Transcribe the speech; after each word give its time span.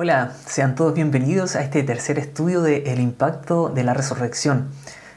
Hola, 0.00 0.30
sean 0.46 0.76
todos 0.76 0.94
bienvenidos 0.94 1.56
a 1.56 1.62
este 1.62 1.82
tercer 1.82 2.20
estudio 2.20 2.62
de 2.62 2.92
El 2.92 3.00
impacto 3.00 3.68
de 3.68 3.82
la 3.82 3.94
resurrección, 3.94 4.68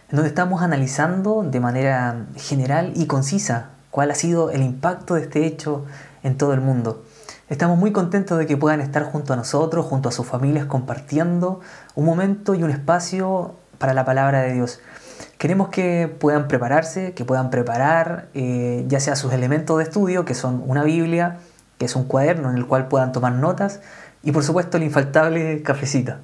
en 0.10 0.16
donde 0.16 0.30
estamos 0.30 0.64
analizando 0.64 1.44
de 1.44 1.60
manera 1.60 2.26
general 2.36 2.92
y 2.96 3.06
concisa 3.06 3.70
cuál 3.92 4.10
ha 4.10 4.16
sido 4.16 4.50
el 4.50 4.64
impacto 4.64 5.14
de 5.14 5.22
este 5.22 5.46
hecho 5.46 5.86
en 6.24 6.36
todo 6.36 6.56
el 6.56 6.62
mundo. 6.62 7.04
Estamos 7.48 7.78
muy 7.78 7.92
contentos 7.92 8.40
de 8.40 8.48
que 8.48 8.58
puedan 8.58 8.82
estar 8.82 9.04
junto 9.04 9.34
a 9.34 9.36
nosotros, 9.36 9.86
junto 9.86 10.10
a 10.10 10.12
sus 10.12 10.26
familias, 10.26 10.66
compartiendo 10.66 11.60
un 11.94 12.06
momento 12.06 12.56
y 12.56 12.64
un 12.64 12.72
espacio 12.72 13.54
para 13.78 13.94
la 13.94 14.04
palabra 14.04 14.42
de 14.42 14.54
Dios. 14.54 14.80
Queremos 15.38 15.70
que 15.70 16.12
puedan 16.20 16.48
prepararse, 16.48 17.14
que 17.14 17.24
puedan 17.24 17.52
preparar 17.52 18.30
eh, 18.34 18.84
ya 18.88 19.00
sea 19.00 19.16
sus 19.16 19.32
elementos 19.32 19.78
de 19.78 19.84
estudio, 19.84 20.26
que 20.26 20.34
son 20.34 20.64
una 20.66 20.84
Biblia, 20.84 21.38
que 21.78 21.86
es 21.86 21.96
un 21.96 22.06
cuaderno 22.06 22.50
en 22.50 22.58
el 22.58 22.66
cual 22.66 22.88
puedan 22.88 23.12
tomar 23.12 23.34
notas, 23.34 23.80
y 24.24 24.32
por 24.32 24.44
supuesto 24.44 24.78
el 24.78 24.84
infaltable 24.84 25.62
cafecita. 25.64 26.20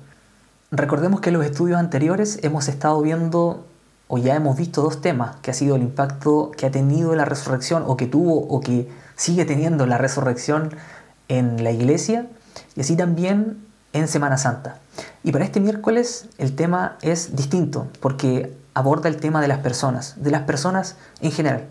Recordemos 0.72 1.22
que 1.22 1.30
en 1.30 1.38
los 1.38 1.46
estudios 1.46 1.80
anteriores 1.80 2.40
hemos 2.44 2.68
estado 2.68 3.02
viendo 3.02 3.66
o 4.08 4.18
ya 4.18 4.36
hemos 4.36 4.58
visto 4.58 4.82
dos 4.82 5.02
temas, 5.02 5.36
que 5.42 5.52
ha 5.52 5.54
sido 5.54 5.76
el 5.76 5.82
impacto 5.82 6.52
que 6.56 6.66
ha 6.66 6.72
tenido 6.72 7.16
la 7.16 7.26
resurrección 7.26 7.84
o 7.86 7.98
que 7.98 8.06
tuvo 8.06 8.40
o 8.40 8.62
que 8.62 8.90
sigue 9.16 9.46
teniendo 9.46 9.86
la 9.86 9.98
resurrección 9.98 10.72
en 11.28 11.64
la 11.64 11.72
iglesia 11.72 12.28
y 12.76 12.82
así 12.82 12.96
también 12.96 13.66
en 13.94 14.08
Semana 14.08 14.38
Santa. 14.38 14.80
Y 15.24 15.32
para 15.32 15.46
este 15.46 15.60
miércoles 15.60 16.28
el 16.38 16.56
tema 16.56 16.98
es 17.02 17.36
distinto 17.36 17.88
porque 18.00 18.54
aborda 18.74 19.10
el 19.10 19.18
tema 19.18 19.42
de 19.42 19.48
las 19.48 19.60
personas, 19.60 20.16
de 20.18 20.32
las 20.32 20.44
personas 20.44 20.96
en 21.22 21.32
general. 21.32 21.66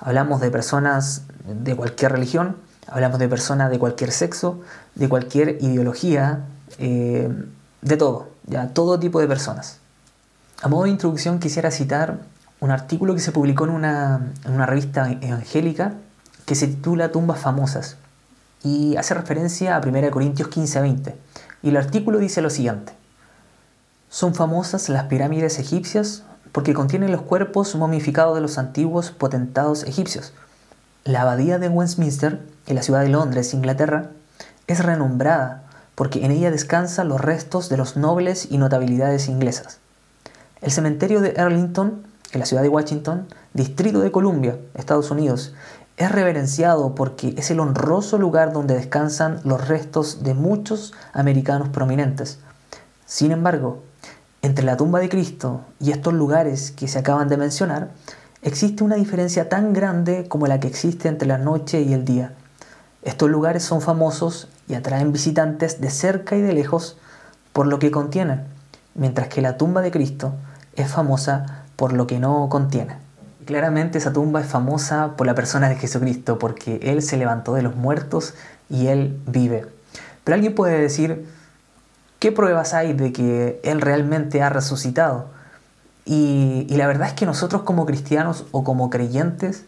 Hablamos 0.00 0.40
de 0.40 0.50
personas 0.50 1.22
de 1.46 1.76
cualquier 1.76 2.12
religión, 2.12 2.56
hablamos 2.90 3.18
de 3.18 3.28
personas 3.28 3.70
de 3.70 3.78
cualquier 3.78 4.10
sexo, 4.12 4.60
de 4.94 5.08
cualquier 5.08 5.58
ideología, 5.60 6.40
eh, 6.78 7.30
de 7.82 7.96
todo, 7.96 8.28
ya 8.46 8.68
todo 8.68 8.98
tipo 8.98 9.20
de 9.20 9.28
personas. 9.28 9.78
A 10.62 10.68
modo 10.68 10.84
de 10.84 10.90
introducción 10.90 11.38
quisiera 11.38 11.70
citar 11.70 12.18
un 12.60 12.70
artículo 12.70 13.14
que 13.14 13.20
se 13.20 13.30
publicó 13.30 13.64
en 13.64 13.70
una, 13.70 14.32
en 14.44 14.52
una 14.52 14.66
revista 14.66 15.10
evangélica 15.10 15.94
que 16.44 16.54
se 16.54 16.66
titula 16.66 17.12
Tumbas 17.12 17.38
famosas 17.40 17.96
y 18.64 18.96
hace 18.96 19.14
referencia 19.14 19.76
a 19.76 19.80
1 19.80 20.10
Corintios 20.10 20.48
15 20.48 20.78
a 20.78 20.82
20. 20.82 21.16
Y 21.62 21.68
el 21.68 21.76
artículo 21.76 22.18
dice 22.18 22.42
lo 22.42 22.50
siguiente. 22.50 22.92
Son 24.08 24.34
famosas 24.34 24.88
las 24.88 25.04
pirámides 25.04 25.58
egipcias 25.58 26.24
porque 26.52 26.74
contienen 26.74 27.12
los 27.12 27.22
cuerpos 27.22 27.74
momificados 27.76 28.34
de 28.34 28.40
los 28.40 28.58
antiguos 28.58 29.10
potentados 29.10 29.84
egipcios. 29.84 30.32
La 31.04 31.22
abadía 31.22 31.58
de 31.58 31.68
Westminster, 31.68 32.40
en 32.66 32.74
la 32.74 32.82
ciudad 32.82 33.00
de 33.00 33.08
Londres, 33.08 33.54
Inglaterra, 33.54 34.10
es 34.66 34.84
renombrada 34.84 35.64
porque 35.94 36.24
en 36.24 36.30
ella 36.30 36.50
descansan 36.50 37.08
los 37.08 37.20
restos 37.20 37.68
de 37.68 37.76
los 37.76 37.96
nobles 37.96 38.48
y 38.50 38.58
notabilidades 38.58 39.28
inglesas. 39.28 39.78
El 40.60 40.70
cementerio 40.70 41.20
de 41.20 41.34
Arlington, 41.36 42.02
en 42.32 42.40
la 42.40 42.46
ciudad 42.46 42.62
de 42.62 42.68
Washington, 42.68 43.26
Distrito 43.54 44.00
de 44.00 44.12
Columbia, 44.12 44.58
Estados 44.74 45.10
Unidos, 45.10 45.54
es 45.96 46.12
reverenciado 46.12 46.94
porque 46.94 47.34
es 47.36 47.50
el 47.50 47.58
honroso 47.58 48.18
lugar 48.18 48.52
donde 48.52 48.74
descansan 48.74 49.40
los 49.44 49.66
restos 49.66 50.22
de 50.22 50.34
muchos 50.34 50.94
americanos 51.12 51.68
prominentes. 51.70 52.38
Sin 53.06 53.32
embargo, 53.32 53.82
entre 54.42 54.64
la 54.64 54.76
tumba 54.76 55.00
de 55.00 55.08
Cristo 55.08 55.62
y 55.80 55.90
estos 55.90 56.14
lugares 56.14 56.70
que 56.70 56.86
se 56.86 57.00
acaban 57.00 57.28
de 57.28 57.36
mencionar, 57.36 57.90
existe 58.42 58.84
una 58.84 58.96
diferencia 58.96 59.48
tan 59.48 59.72
grande 59.72 60.26
como 60.28 60.46
la 60.46 60.60
que 60.60 60.68
existe 60.68 61.08
entre 61.08 61.28
la 61.28 61.38
noche 61.38 61.82
y 61.82 61.92
el 61.92 62.04
día. 62.04 62.32
Estos 63.02 63.30
lugares 63.30 63.62
son 63.62 63.80
famosos 63.80 64.48
y 64.68 64.74
atraen 64.74 65.12
visitantes 65.12 65.80
de 65.80 65.90
cerca 65.90 66.36
y 66.36 66.42
de 66.42 66.52
lejos 66.52 66.96
por 67.52 67.66
lo 67.66 67.78
que 67.78 67.90
contienen, 67.90 68.44
mientras 68.94 69.28
que 69.28 69.42
la 69.42 69.56
tumba 69.56 69.80
de 69.80 69.90
Cristo 69.90 70.34
es 70.76 70.90
famosa 70.90 71.64
por 71.76 71.92
lo 71.92 72.06
que 72.06 72.18
no 72.18 72.48
contiene. 72.48 72.96
Claramente 73.46 73.98
esa 73.98 74.12
tumba 74.12 74.40
es 74.40 74.46
famosa 74.46 75.16
por 75.16 75.26
la 75.26 75.34
persona 75.34 75.68
de 75.68 75.76
Jesucristo, 75.76 76.38
porque 76.38 76.80
Él 76.82 77.02
se 77.02 77.16
levantó 77.16 77.54
de 77.54 77.62
los 77.62 77.76
muertos 77.76 78.34
y 78.68 78.88
Él 78.88 79.18
vive. 79.26 79.64
Pero 80.22 80.34
alguien 80.34 80.54
puede 80.54 80.78
decir, 80.78 81.26
¿qué 82.18 82.30
pruebas 82.30 82.74
hay 82.74 82.92
de 82.92 83.12
que 83.12 83.60
Él 83.64 83.80
realmente 83.80 84.42
ha 84.42 84.50
resucitado? 84.50 85.30
Y, 86.10 86.64
la 86.70 86.86
verdad 86.86 87.08
es 87.08 87.12
que 87.12 87.26
nosotros 87.26 87.62
como 87.62 87.84
cristianos 87.84 88.46
o 88.50 88.64
como 88.64 88.88
creyentes 88.88 89.64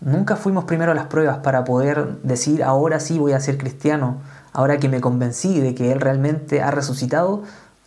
Nunca 0.00 0.34
fuimos 0.34 0.64
primero 0.64 0.90
a 0.90 0.96
las 0.96 1.06
pruebas 1.06 1.38
para 1.44 1.62
poder 1.62 2.16
decir, 2.24 2.64
ahora 2.64 2.98
sí 2.98 3.20
voy 3.20 3.34
a 3.34 3.40
ser 3.40 3.56
cristiano, 3.56 4.16
ahora 4.52 4.78
que 4.78 4.88
me 4.88 5.00
convencí 5.00 5.60
de 5.60 5.76
que 5.76 5.92
Él 5.92 6.00
realmente 6.00 6.60
ha 6.60 6.72
resucitado, 6.72 7.44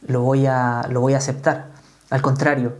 lo 0.08 0.22
voy 0.22 0.46
a, 0.46 0.88
lo 0.90 1.02
voy 1.02 1.14
a 1.14 1.18
aceptar. 1.18 1.66
Al 2.10 2.22
contrario, 2.22 2.72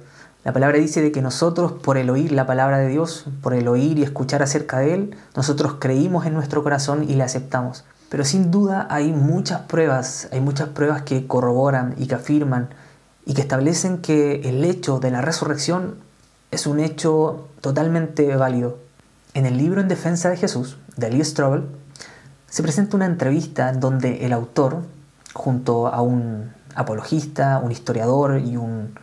la 0.46 0.54
palabra 0.54 0.78
dice 0.78 1.02
de 1.02 1.12
que 1.12 1.22
nosotros 1.22 1.74
por 1.74 1.98
el 1.98 2.10
oír 2.10 2.32
la 2.32 2.46
palabra 2.46 2.78
de 2.78 2.88
Dios, 2.88 3.26
por 3.42 3.54
el 3.54 3.68
oír 3.68 4.00
y 4.00 4.04
escuchar 4.04 4.42
acerca 4.42 4.80
de 4.80 4.94
Él, 4.94 5.18
nosotros 5.36 5.76
creímos 5.82 6.26
en 6.26 6.34
nuestro 6.34 6.64
corazón 6.64 7.04
y 7.04 7.16
le 7.16 7.24
aceptamos. 7.24 7.84
Pero 8.10 8.24
sin 8.24 8.52
duda 8.52 8.88
hay 8.90 9.12
muchas 9.12 9.64
pruebas, 9.64 10.30
hay 10.32 10.40
muchas 10.40 10.70
pruebas 10.70 11.02
que 11.02 11.28
corroboran 11.28 11.94
y 11.98 12.08
que 12.08 12.16
afirman 12.16 12.70
y 13.26 13.34
que 13.34 13.42
establecen 13.42 14.00
que 14.00 14.42
el 14.50 14.64
hecho 14.64 15.00
de 15.00 15.12
la 15.12 15.22
resurrección 15.22 15.96
es 16.52 16.68
un 16.68 16.80
hecho 16.80 17.50
totalmente 17.62 18.36
válido. 18.36 18.78
En 19.34 19.46
el 19.46 19.58
libro 19.58 19.82
En 19.82 19.88
defensa 19.88 20.30
de 20.30 20.38
Jesús, 20.38 20.78
de 20.96 21.10
Lee 21.10 21.26
Strobel, 21.26 21.66
se 22.48 22.64
presenta 22.64 22.96
una 22.96 23.06
entrevista 23.06 23.70
en 23.70 23.80
donde 23.80 24.26
el 24.26 24.32
autor, 24.32 24.84
junto 25.34 25.88
a 25.88 26.02
un 26.02 26.54
apologista, 26.76 27.60
un 27.62 27.72
historiador 27.72 28.40
y 28.40 28.56
un, 28.56 28.96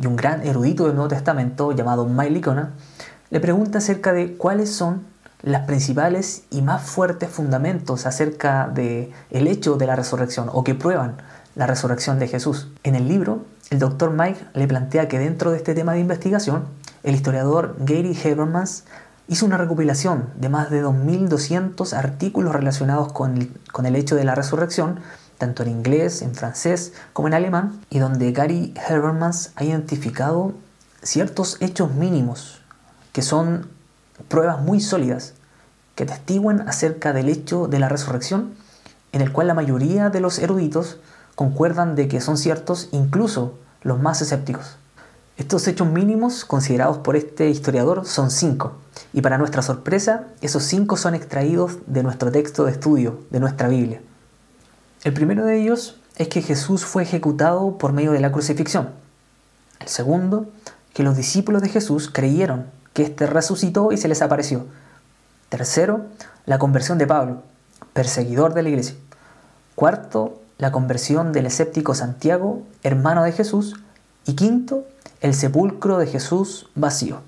y 0.00 0.06
un 0.06 0.16
gran 0.16 0.46
erudito 0.46 0.84
del 0.84 0.94
Nuevo 0.94 1.08
Testamento 1.08 1.72
llamado 1.72 2.06
Mike 2.06 2.30
Licona, 2.30 2.70
le 3.30 3.40
pregunta 3.40 3.78
acerca 3.78 4.12
de 4.12 4.36
cuáles 4.36 4.70
son 4.70 5.04
las 5.42 5.66
principales 5.66 6.44
y 6.50 6.62
más 6.62 6.82
fuertes 6.82 7.28
fundamentos 7.28 8.06
acerca 8.06 8.68
de 8.68 9.10
el 9.30 9.48
hecho 9.48 9.76
de 9.76 9.86
la 9.86 9.96
resurrección 9.96 10.48
o 10.52 10.62
que 10.62 10.74
prueban 10.74 11.16
la 11.54 11.66
resurrección 11.66 12.18
de 12.18 12.28
Jesús. 12.28 12.68
En 12.82 12.94
el 12.94 13.08
libro, 13.08 13.44
el 13.70 13.78
doctor 13.78 14.10
Mike 14.10 14.44
le 14.54 14.66
plantea 14.66 15.08
que 15.08 15.18
dentro 15.18 15.50
de 15.50 15.58
este 15.58 15.74
tema 15.74 15.92
de 15.92 16.00
investigación, 16.00 16.64
el 17.02 17.14
historiador 17.14 17.76
Gary 17.80 18.18
Habermas 18.24 18.84
hizo 19.28 19.46
una 19.46 19.56
recopilación 19.56 20.30
de 20.36 20.48
más 20.48 20.70
de 20.70 20.84
2.200 20.84 21.92
artículos 21.94 22.52
relacionados 22.54 23.12
con 23.12 23.36
el, 23.38 23.52
con 23.72 23.86
el 23.86 23.96
hecho 23.96 24.16
de 24.16 24.24
la 24.24 24.34
resurrección, 24.34 25.00
tanto 25.38 25.62
en 25.62 25.70
inglés, 25.70 26.22
en 26.22 26.34
francés 26.34 26.92
como 27.12 27.28
en 27.28 27.34
alemán, 27.34 27.80
y 27.90 27.98
donde 27.98 28.32
Gary 28.32 28.74
Habermas 28.88 29.52
ha 29.56 29.64
identificado 29.64 30.52
ciertos 31.02 31.56
hechos 31.60 31.92
mínimos 31.92 32.60
que 33.12 33.22
son 33.22 33.68
pruebas 34.28 34.60
muy 34.60 34.80
sólidas 34.80 35.34
que 35.94 36.06
testiguan 36.06 36.68
acerca 36.68 37.12
del 37.12 37.28
hecho 37.28 37.66
de 37.66 37.78
la 37.78 37.88
resurrección, 37.88 38.54
en 39.12 39.20
el 39.20 39.32
cual 39.32 39.46
la 39.46 39.54
mayoría 39.54 40.10
de 40.10 40.20
los 40.20 40.38
eruditos 40.38 40.98
concuerdan 41.34 41.94
de 41.94 42.08
que 42.08 42.20
son 42.20 42.36
ciertos, 42.36 42.88
incluso 42.92 43.58
los 43.82 44.00
más 44.00 44.20
escépticos. 44.22 44.76
Estos 45.36 45.66
hechos 45.66 45.88
mínimos 45.88 46.44
considerados 46.44 46.98
por 46.98 47.16
este 47.16 47.48
historiador 47.48 48.04
son 48.06 48.30
cinco, 48.30 48.74
y 49.12 49.22
para 49.22 49.38
nuestra 49.38 49.62
sorpresa, 49.62 50.28
esos 50.40 50.62
cinco 50.62 50.96
son 50.96 51.14
extraídos 51.14 51.78
de 51.86 52.02
nuestro 52.02 52.30
texto 52.30 52.64
de 52.64 52.72
estudio, 52.72 53.20
de 53.30 53.40
nuestra 53.40 53.68
Biblia. 53.68 54.02
El 55.04 55.14
primero 55.14 55.44
de 55.44 55.60
ellos 55.60 55.96
es 56.16 56.28
que 56.28 56.42
Jesús 56.42 56.84
fue 56.84 57.02
ejecutado 57.02 57.78
por 57.78 57.92
medio 57.92 58.12
de 58.12 58.20
la 58.20 58.30
crucifixión. 58.30 58.90
El 59.80 59.88
segundo, 59.88 60.46
que 60.92 61.02
los 61.02 61.16
discípulos 61.16 61.62
de 61.62 61.70
Jesús 61.70 62.10
creyeron 62.12 62.66
que 62.92 63.02
éste 63.02 63.26
resucitó 63.26 63.90
y 63.92 63.96
se 63.96 64.08
les 64.08 64.20
apareció. 64.20 64.66
Tercero, 65.48 66.06
la 66.44 66.58
conversión 66.58 66.98
de 66.98 67.06
Pablo, 67.06 67.42
perseguidor 67.94 68.54
de 68.54 68.62
la 68.62 68.68
iglesia. 68.68 68.96
Cuarto, 69.74 70.41
la 70.62 70.70
conversión 70.70 71.32
del 71.32 71.46
escéptico 71.46 71.92
Santiago, 71.92 72.62
hermano 72.84 73.24
de 73.24 73.32
Jesús. 73.32 73.80
Y 74.24 74.34
quinto, 74.34 74.86
el 75.20 75.34
sepulcro 75.34 75.98
de 75.98 76.06
Jesús 76.06 76.68
vacío. 76.76 77.22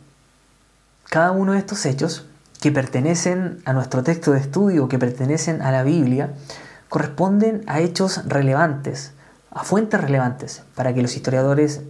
Cada 1.10 1.32
uno 1.32 1.50
de 1.50 1.58
estos 1.58 1.84
hechos, 1.84 2.26
que 2.60 2.70
pertenecen 2.70 3.60
a 3.64 3.72
nuestro 3.72 4.04
texto 4.04 4.31
de 4.31 4.38
estudio, 4.38 4.86
que 4.86 5.00
pertenecen 5.00 5.62
a 5.62 5.72
la 5.72 5.82
Biblia, 5.82 6.32
corresponden 6.88 7.64
a 7.66 7.81
hechos 7.81 8.25
relevantes, 8.25 9.10
a 9.50 9.64
fuentes 9.64 10.00
relevantes, 10.00 10.62
para 10.76 10.94
que 10.94 11.02
los 11.02 11.16
historiadores 11.16 11.81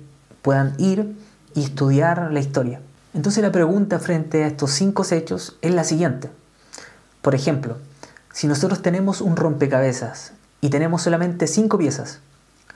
puedan 0.41 0.73
ir 0.79 1.15
y 1.55 1.65
estudiar 1.65 2.33
la 2.33 2.41
historia. 2.41 2.81
Entonces 3.13 3.43
la 3.43 3.53
pregunta 3.53 3.99
frente 3.99 4.45
a 4.45 4.47
estos 4.47 4.71
cinco 4.71 5.05
hechos 5.11 5.59
es 5.61 5.75
la 5.75 5.85
siguiente. 5.85 6.31
Por 7.21 7.35
ejemplo, 7.35 7.77
si 8.33 8.47
nosotros 8.47 8.81
tenemos 8.81 9.21
un 9.21 9.37
rompecabezas 9.37 10.33
y 10.65 10.71
tenemos 10.71 11.03
solamente 11.03 11.47
cinco 11.47 11.77
piezas, 11.77 12.21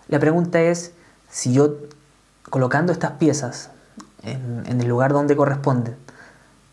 la 0.08 0.18
pregunta 0.18 0.60
es 0.60 0.92
si 1.30 1.54
yo 1.54 1.76
colocando 2.50 2.92
estas 2.92 3.12
piezas 3.12 3.70
en, 4.22 4.78
el 4.78 4.86
lugar 4.86 5.14
donde 5.14 5.34
corresponden, 5.34 5.96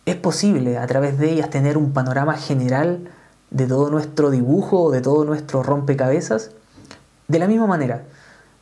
es 0.06 0.18
posible 0.18 0.78
a 0.78 0.86
través 0.88 1.18
de 1.18 1.32
ellas 1.32 1.50
tener 1.50 1.78
un 1.78 1.94
panorama 1.94 2.34
general 2.34 3.10
de 3.50 3.66
todo 3.66 3.90
nuestro 3.90 4.30
dibujo 4.30 4.92
de 4.92 5.00
todo 5.00 5.24
nuestro 5.24 5.64
rompecabezas? 5.64 6.52
De 7.30 7.40
la 7.40 7.48
misma 7.48 7.66
manera, 7.66 8.04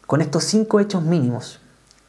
con 0.06 0.22
estos 0.22 0.44
cinco 0.44 0.80
hechos 0.80 1.02
mínimos, 1.02 1.60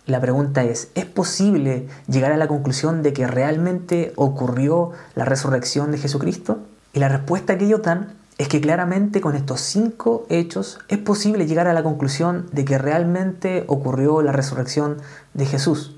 la 0.04 0.20
pregunta 0.20 0.62
es, 0.62 0.90
¿es 0.94 1.06
posible 1.06 1.88
llegar 2.06 2.32
a 2.32 2.36
la 2.36 2.48
conclusión 2.48 3.02
de 3.02 3.14
que 3.14 3.26
realmente 3.26 4.12
ocurrió 4.16 4.90
la 5.14 5.24
resurrección 5.24 5.90
de 5.90 5.96
Jesucristo? 5.96 6.58
Y 6.92 6.98
la 6.98 7.08
respuesta 7.08 7.56
que 7.56 7.64
ellos 7.64 7.80
dan 7.80 8.12
es 8.38 8.48
que 8.48 8.60
claramente 8.60 9.20
con 9.20 9.36
estos 9.36 9.60
cinco 9.60 10.26
hechos 10.28 10.78
es 10.88 10.98
posible 10.98 11.46
llegar 11.46 11.68
a 11.68 11.72
la 11.72 11.82
conclusión 11.82 12.46
de 12.52 12.64
que 12.64 12.78
realmente 12.78 13.64
ocurrió 13.68 14.22
la 14.22 14.32
resurrección 14.32 14.98
de 15.34 15.46
Jesús. 15.46 15.96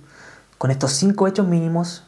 Con 0.58 0.70
estos 0.70 0.92
cinco 0.92 1.26
hechos 1.26 1.46
mínimos 1.46 2.04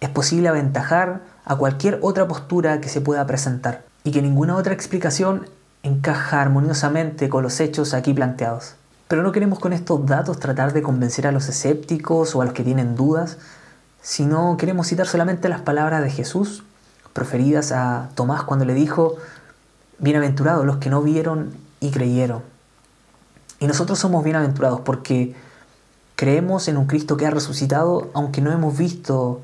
es 0.00 0.08
posible 0.08 0.48
aventajar 0.48 1.20
a 1.44 1.56
cualquier 1.56 1.98
otra 2.02 2.26
postura 2.26 2.80
que 2.80 2.88
se 2.88 3.00
pueda 3.00 3.26
presentar 3.26 3.84
y 4.02 4.10
que 4.10 4.22
ninguna 4.22 4.56
otra 4.56 4.74
explicación 4.74 5.46
encaja 5.82 6.40
armoniosamente 6.40 7.28
con 7.28 7.42
los 7.42 7.60
hechos 7.60 7.94
aquí 7.94 8.12
planteados. 8.12 8.74
Pero 9.08 9.22
no 9.22 9.32
queremos 9.32 9.58
con 9.58 9.72
estos 9.72 10.04
datos 10.06 10.38
tratar 10.38 10.72
de 10.72 10.82
convencer 10.82 11.26
a 11.26 11.32
los 11.32 11.48
escépticos 11.48 12.34
o 12.34 12.42
a 12.42 12.44
los 12.44 12.54
que 12.54 12.64
tienen 12.64 12.96
dudas, 12.96 13.38
sino 14.02 14.56
queremos 14.56 14.88
citar 14.88 15.06
solamente 15.06 15.48
las 15.48 15.60
palabras 15.60 16.02
de 16.02 16.10
Jesús 16.10 16.64
proferidas 17.12 17.72
a 17.72 18.08
Tomás 18.14 18.44
cuando 18.44 18.64
le 18.64 18.74
dijo, 18.74 19.16
bienaventurados 20.00 20.66
los 20.66 20.78
que 20.78 20.90
no 20.90 21.02
vieron 21.02 21.54
y 21.80 21.90
creyeron. 21.90 22.42
Y 23.58 23.66
nosotros 23.66 23.98
somos 23.98 24.24
bienaventurados 24.24 24.80
porque 24.80 25.34
creemos 26.16 26.68
en 26.68 26.76
un 26.76 26.86
Cristo 26.86 27.16
que 27.16 27.26
ha 27.26 27.30
resucitado, 27.30 28.10
aunque 28.14 28.40
no 28.40 28.50
hemos 28.50 28.76
visto 28.76 29.42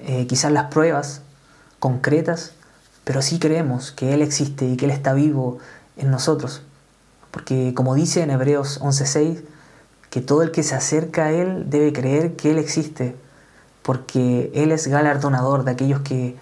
eh, 0.00 0.26
quizás 0.26 0.52
las 0.52 0.66
pruebas 0.66 1.22
concretas, 1.78 2.52
pero 3.04 3.22
sí 3.22 3.38
creemos 3.38 3.90
que 3.92 4.12
Él 4.14 4.22
existe 4.22 4.66
y 4.66 4.76
que 4.76 4.84
Él 4.84 4.90
está 4.90 5.14
vivo 5.14 5.58
en 5.96 6.10
nosotros. 6.10 6.62
Porque 7.30 7.72
como 7.74 7.94
dice 7.94 8.22
en 8.22 8.30
Hebreos 8.30 8.80
11:6, 8.82 9.42
que 10.10 10.20
todo 10.20 10.42
el 10.42 10.50
que 10.50 10.62
se 10.62 10.74
acerca 10.74 11.26
a 11.26 11.32
Él 11.32 11.70
debe 11.70 11.92
creer 11.92 12.36
que 12.36 12.50
Él 12.50 12.58
existe, 12.58 13.16
porque 13.82 14.50
Él 14.54 14.72
es 14.72 14.86
galardonador 14.86 15.64
de 15.64 15.70
aquellos 15.70 16.00
que, 16.00 16.36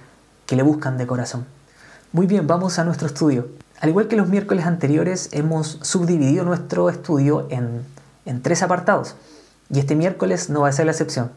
que 0.47 0.57
le 0.57 0.63
buscan 0.63 0.99
de 0.99 1.07
corazón. 1.07 1.47
Muy 2.17 2.27
bien, 2.27 2.47
vamos 2.47 2.79
a 2.79 2.85
nuestro 2.85 3.09
estudio. 3.09 3.47
Al 3.79 3.91
igual 3.91 4.09
que 4.09 4.17
los 4.17 4.27
miércoles 4.27 4.65
anteriores, 4.65 5.29
hemos 5.33 5.79
subdividido 5.83 6.47
nuestro 6.47 6.89
estudio 6.89 7.47
en, 7.51 7.85
tres 8.41 8.63
apartados, 8.63 9.17
y 9.69 9.81
este 9.81 9.97
miércoles 9.97 10.49
no 10.49 10.63
va 10.63 10.71
a 10.71 10.73
ser 10.73 10.87
la 10.87 10.93
excepción. 10.93 11.31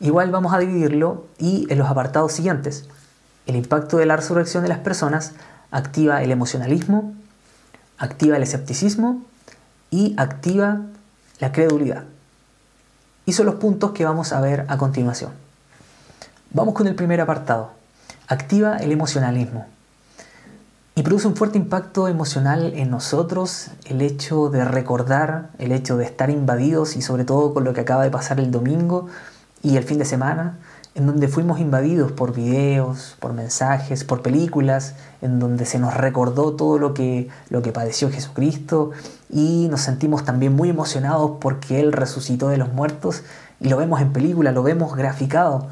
Igual 0.00 0.32
vamos 0.32 0.52
a 0.52 0.58
dividirlo 0.58 1.26
y 1.38 1.68
en 1.70 1.78
los 1.78 1.88
apartados 1.88 2.32
siguientes. 2.32 2.88
El 3.46 3.54
impacto 3.54 3.98
de 3.98 4.06
la 4.06 4.16
resurrección 4.16 4.64
de 4.64 4.68
las 4.70 4.80
personas 4.80 5.34
activa 5.70 6.20
el 6.20 6.32
emocionalismo, 6.32 7.14
activa 7.96 8.38
el 8.38 8.42
escepticismo 8.42 9.22
y 9.92 10.16
activa 10.18 10.80
la 11.38 11.52
credulidad. 11.52 12.02
Y 13.24 13.34
son 13.34 13.46
los 13.46 13.54
puntos 13.54 13.92
que 13.92 14.04
vamos 14.04 14.32
a 14.32 14.40
ver 14.40 14.64
a 14.66 14.78
continuación. 14.78 15.30
Vamos 16.50 16.74
con 16.74 16.88
el 16.88 16.96
primer 16.96 17.20
apartado. 17.20 17.70
Activa 18.26 18.78
el 18.78 18.90
emocionalismo. 18.90 19.77
Y 20.98 21.04
produce 21.04 21.28
un 21.28 21.36
fuerte 21.36 21.58
impacto 21.58 22.08
emocional 22.08 22.72
en 22.74 22.90
nosotros 22.90 23.68
el 23.84 24.02
hecho 24.02 24.50
de 24.50 24.64
recordar, 24.64 25.50
el 25.60 25.70
hecho 25.70 25.96
de 25.96 26.04
estar 26.04 26.28
invadidos 26.28 26.96
y 26.96 27.02
sobre 27.02 27.22
todo 27.22 27.54
con 27.54 27.62
lo 27.62 27.72
que 27.72 27.82
acaba 27.82 28.02
de 28.02 28.10
pasar 28.10 28.40
el 28.40 28.50
domingo, 28.50 29.06
y 29.62 29.76
el 29.76 29.84
fin 29.84 30.00
de 30.00 30.04
semana, 30.04 30.58
en 30.96 31.06
donde 31.06 31.28
fuimos 31.28 31.60
invadidos 31.60 32.10
por 32.10 32.34
videos, 32.34 33.16
por 33.20 33.32
mensajes, 33.32 34.02
por 34.02 34.22
películas, 34.22 34.94
en 35.22 35.38
donde 35.38 35.66
se 35.66 35.78
nos 35.78 35.94
recordó 35.94 36.54
todo 36.54 36.80
lo 36.80 36.94
que, 36.94 37.28
lo 37.48 37.62
que 37.62 37.70
padeció 37.70 38.10
Jesucristo 38.10 38.90
y 39.30 39.68
nos 39.70 39.82
sentimos 39.82 40.24
también 40.24 40.56
muy 40.56 40.68
emocionados 40.68 41.34
porque 41.40 41.78
Él 41.78 41.92
resucitó 41.92 42.48
de 42.48 42.56
los 42.56 42.72
muertos 42.72 43.22
y 43.60 43.68
lo 43.68 43.76
vemos 43.76 44.00
en 44.00 44.12
películas, 44.12 44.52
lo 44.52 44.64
vemos 44.64 44.96
graficado 44.96 45.68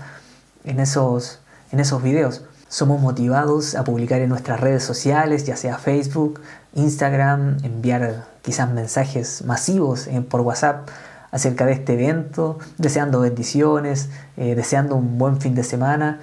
en 0.63 0.79
esos, 0.79 1.41
en 1.73 1.81
esos 1.81 2.01
videos. 2.01 2.45
Somos 2.69 3.01
motivados 3.01 3.75
a 3.75 3.85
publicar 3.85 4.21
en 4.21 4.29
nuestras 4.29 4.61
redes 4.61 4.83
sociales, 4.83 5.45
ya 5.45 5.57
sea 5.57 5.79
Facebook, 5.79 6.41
Instagram, 6.75 7.59
enviar 7.63 8.25
quizás 8.43 8.71
mensajes 8.71 9.45
masivos 9.45 10.09
por 10.29 10.41
WhatsApp 10.41 10.89
acerca 11.31 11.67
de 11.67 11.73
este 11.73 11.95
evento, 11.95 12.59
deseando 12.79 13.21
bendiciones, 13.21 14.09
eh, 14.37 14.55
deseando 14.55 14.97
un 14.97 15.19
buen 15.19 15.41
fin 15.41 15.55
de 15.55 15.65
semana 15.65 16.21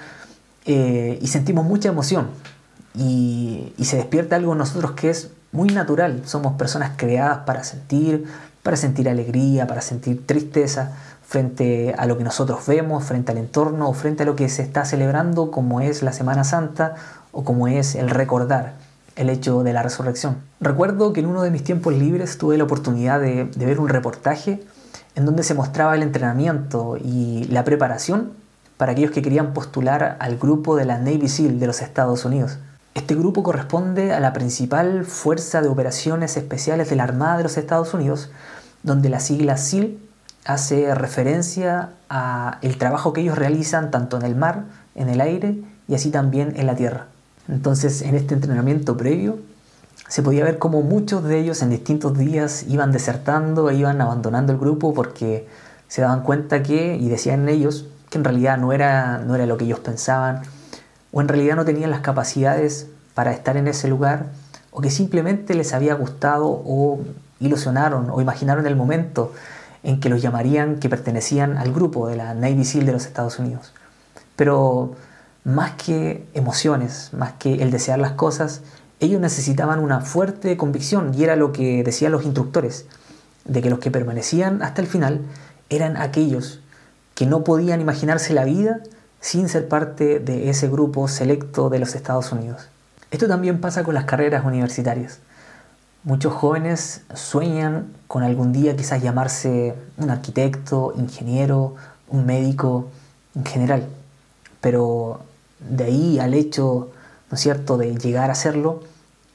eh, 0.65 1.19
y 1.21 1.27
sentimos 1.27 1.65
mucha 1.65 1.89
emoción 1.89 2.27
y, 2.95 3.73
se 3.83 3.97
despierta 3.97 4.37
algo 4.37 4.53
en 4.53 4.59
nosotros 4.59 4.91
que 4.91 5.09
es 5.09 5.29
muy 5.51 5.69
natural. 5.69 6.21
Somos 6.25 6.53
personas 6.53 6.93
creadas 6.95 7.39
para 7.39 7.63
sentir, 7.63 8.25
para 8.63 8.77
sentir 8.77 9.09
alegría, 9.09 9.67
para 9.67 9.81
sentir 9.81 10.25
tristeza 10.25 10.93
frente 11.33 11.95
a 11.97 12.05
lo 12.05 12.15
que 12.15 12.23
nosotros 12.23 12.63
vemos, 12.67 13.05
frente 13.05 13.31
al 13.31 13.39
entorno 13.39 13.89
o 13.89 13.93
frente 13.95 14.21
a 14.21 14.25
lo 14.27 14.35
que 14.35 14.49
se 14.49 14.61
está 14.61 14.85
celebrando 14.85 15.49
como 15.49 15.81
es 15.81 16.03
la 16.03 16.13
Semana 16.13 16.43
Santa 16.43 16.93
o 17.31 17.43
como 17.43 17.67
es 17.67 17.95
el 17.95 18.11
recordar 18.11 18.75
el 19.15 19.31
hecho 19.31 19.63
de 19.63 19.73
la 19.73 19.81
resurrección. 19.81 20.37
Recuerdo 20.61 21.11
que 21.11 21.21
en 21.21 21.25
uno 21.25 21.41
de 21.41 21.49
mis 21.49 21.63
tiempos 21.63 21.95
libres 21.95 22.37
tuve 22.37 22.55
la 22.59 22.65
oportunidad 22.65 23.19
de, 23.19 23.45
de 23.45 23.65
ver 23.65 23.79
un 23.79 23.89
reportaje 23.89 24.63
en 25.15 25.25
donde 25.25 25.41
se 25.41 25.55
mostraba 25.55 25.95
el 25.95 26.03
entrenamiento 26.03 26.97
y 27.03 27.45
la 27.45 27.63
preparación 27.63 28.33
para 28.77 28.91
aquellos 28.91 29.09
que 29.09 29.23
querían 29.23 29.53
postular 29.55 30.17
al 30.19 30.37
grupo 30.37 30.75
de 30.75 30.85
la 30.85 30.99
Navy 30.99 31.29
SEAL 31.29 31.59
de 31.59 31.65
los 31.65 31.81
Estados 31.81 32.25
Unidos. 32.25 32.59
Este 32.93 33.15
grupo 33.15 33.41
corresponde 33.41 34.13
a 34.13 34.19
la 34.19 34.33
principal 34.33 35.03
fuerza 35.03 35.63
de 35.63 35.67
operaciones 35.67 36.37
especiales 36.37 36.91
de 36.91 36.95
la 36.95 37.05
Armada 37.05 37.37
de 37.37 37.43
los 37.43 37.57
Estados 37.57 37.95
Unidos, 37.95 38.29
donde 38.83 39.09
la 39.09 39.19
sigla 39.19 39.57
SEAL 39.57 39.97
hace 40.45 40.93
referencia 40.95 41.91
a 42.09 42.59
el 42.61 42.77
trabajo 42.77 43.13
que 43.13 43.21
ellos 43.21 43.37
realizan 43.37 43.91
tanto 43.91 44.17
en 44.17 44.23
el 44.23 44.35
mar, 44.35 44.63
en 44.95 45.09
el 45.09 45.21
aire 45.21 45.57
y 45.87 45.95
así 45.95 46.11
también 46.11 46.53
en 46.55 46.67
la 46.67 46.75
tierra. 46.75 47.07
Entonces, 47.47 48.01
en 48.01 48.15
este 48.15 48.33
entrenamiento 48.33 48.97
previo, 48.97 49.39
se 50.07 50.21
podía 50.21 50.43
ver 50.43 50.59
como 50.59 50.81
muchos 50.81 51.23
de 51.23 51.39
ellos 51.39 51.61
en 51.61 51.69
distintos 51.69 52.17
días 52.17 52.65
iban 52.67 52.91
desertando 52.91 53.69
e 53.69 53.75
iban 53.75 53.99
abandonando 54.01 54.53
el 54.53 54.59
grupo 54.59 54.93
porque 54.93 55.47
se 55.87 56.01
daban 56.01 56.23
cuenta 56.23 56.63
que, 56.63 56.97
y 56.97 57.09
decían 57.09 57.47
ellos, 57.49 57.87
que 58.09 58.17
en 58.17 58.23
realidad 58.23 58.57
no 58.57 58.73
era, 58.73 59.19
no 59.19 59.35
era 59.35 59.45
lo 59.45 59.57
que 59.57 59.65
ellos 59.65 59.79
pensaban, 59.79 60.41
o 61.11 61.21
en 61.21 61.27
realidad 61.27 61.55
no 61.55 61.65
tenían 61.65 61.89
las 61.89 62.01
capacidades 62.01 62.87
para 63.13 63.31
estar 63.31 63.57
en 63.57 63.67
ese 63.67 63.87
lugar, 63.87 64.27
o 64.71 64.81
que 64.81 64.89
simplemente 64.89 65.53
les 65.53 65.73
había 65.73 65.93
gustado 65.93 66.47
o 66.47 66.99
ilusionaron 67.39 68.09
o 68.09 68.21
imaginaron 68.21 68.65
el 68.65 68.75
momento 68.75 69.33
en 69.83 69.99
que 69.99 70.09
los 70.09 70.21
llamarían 70.21 70.79
que 70.79 70.89
pertenecían 70.89 71.57
al 71.57 71.73
grupo 71.73 72.07
de 72.07 72.15
la 72.15 72.33
Navy 72.33 72.65
SEAL 72.65 72.85
de 72.85 72.93
los 72.93 73.05
Estados 73.05 73.37
Unidos. 73.39 73.73
Pero 74.35 74.95
más 75.43 75.73
que 75.73 76.25
emociones, 76.33 77.09
más 77.13 77.33
que 77.33 77.61
el 77.61 77.69
desear 77.69 77.99
las 77.99 78.13
cosas, 78.13 78.61
ellos 78.99 79.19
necesitaban 79.19 79.79
una 79.79 79.99
fuerte 79.99 80.55
convicción 80.55 81.13
y 81.13 81.23
era 81.23 81.35
lo 81.35 81.51
que 81.51 81.83
decían 81.83 82.11
los 82.11 82.23
instructores, 82.23 82.85
de 83.45 83.61
que 83.61 83.69
los 83.69 83.79
que 83.79 83.91
permanecían 83.91 84.61
hasta 84.61 84.81
el 84.81 84.87
final 84.87 85.21
eran 85.69 85.97
aquellos 85.97 86.61
que 87.13 87.25
no 87.25 87.43
podían 87.43 87.81
imaginarse 87.81 88.33
la 88.33 88.45
vida 88.45 88.79
sin 89.19 89.49
ser 89.49 89.67
parte 89.67 90.19
de 90.19 90.49
ese 90.49 90.69
grupo 90.69 91.07
selecto 91.07 91.69
de 91.69 91.79
los 91.79 91.95
Estados 91.95 92.31
Unidos. 92.31 92.67
Esto 93.11 93.27
también 93.27 93.61
pasa 93.61 93.83
con 93.83 93.93
las 93.93 94.05
carreras 94.05 94.45
universitarias. 94.45 95.19
Muchos 96.03 96.33
jóvenes 96.33 97.01
sueñan 97.13 97.93
con 98.07 98.23
algún 98.23 98.51
día 98.51 98.75
quizás 98.75 99.01
llamarse 99.01 99.75
un 99.97 100.09
arquitecto, 100.09 100.93
ingeniero, 100.97 101.75
un 102.09 102.25
médico 102.25 102.89
en 103.35 103.45
general, 103.45 103.87
pero 104.59 105.21
de 105.59 105.85
ahí 105.85 106.19
al 106.19 106.33
hecho 106.33 106.91
¿no 107.33 107.35
es 107.35 107.41
cierto?, 107.41 107.79
de 107.79 107.97
llegar 107.97 108.29
a 108.29 108.33
hacerlo, 108.33 108.83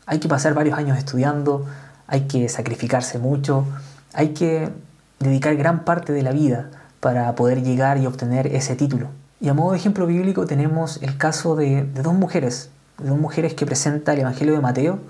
hay 0.07 0.21
que 0.21 0.29
pasar 0.29 0.55
varios 0.55 0.79
años 0.79 0.97
estudiando, 0.97 1.67
hay 2.07 2.29
que 2.29 2.49
sacrificarse 2.49 3.19
mucho, 3.19 3.65
hay 4.13 4.35
que 4.35 4.71
dedicar 5.19 5.57
gran 5.57 5.85
parte 5.85 6.13
de 6.13 6.23
la 6.23 6.31
vida 6.31 6.71
para 7.01 7.35
poder 7.35 7.65
llegar 7.65 7.99
y 7.99 8.07
obtener 8.07 8.47
ese 8.55 8.77
título. 8.77 9.09
Y 9.41 9.49
a 9.49 9.53
modo 9.53 9.73
de 9.73 9.79
ejemplo 9.79 10.07
bíblico 10.07 10.47
tenemos 10.47 11.03
el 11.03 11.19
caso 11.19 11.57
de, 11.57 11.83
dos 11.93 12.15
mujeres, 12.15 12.71
de 12.99 13.09
dos 13.09 13.19
mujeres 13.19 13.55
que 13.55 13.67
presenta 13.67 14.13
el 14.13 14.21
Evangelio 14.21 14.55
de 14.55 14.61
Mateo, 14.61 15.01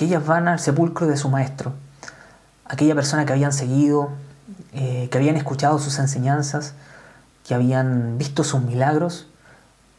que 0.00 0.06
ellas 0.06 0.24
van 0.26 0.48
al 0.48 0.58
sepulcro 0.58 1.06
de 1.06 1.18
su 1.18 1.28
maestro, 1.28 1.74
aquella 2.64 2.94
persona 2.94 3.26
que 3.26 3.34
habían 3.34 3.52
seguido, 3.52 4.08
eh, 4.72 5.10
que 5.10 5.18
habían 5.18 5.36
escuchado 5.36 5.78
sus 5.78 5.98
enseñanzas, 5.98 6.72
que 7.46 7.54
habían 7.54 8.16
visto 8.16 8.42
sus 8.42 8.62
milagros 8.62 9.28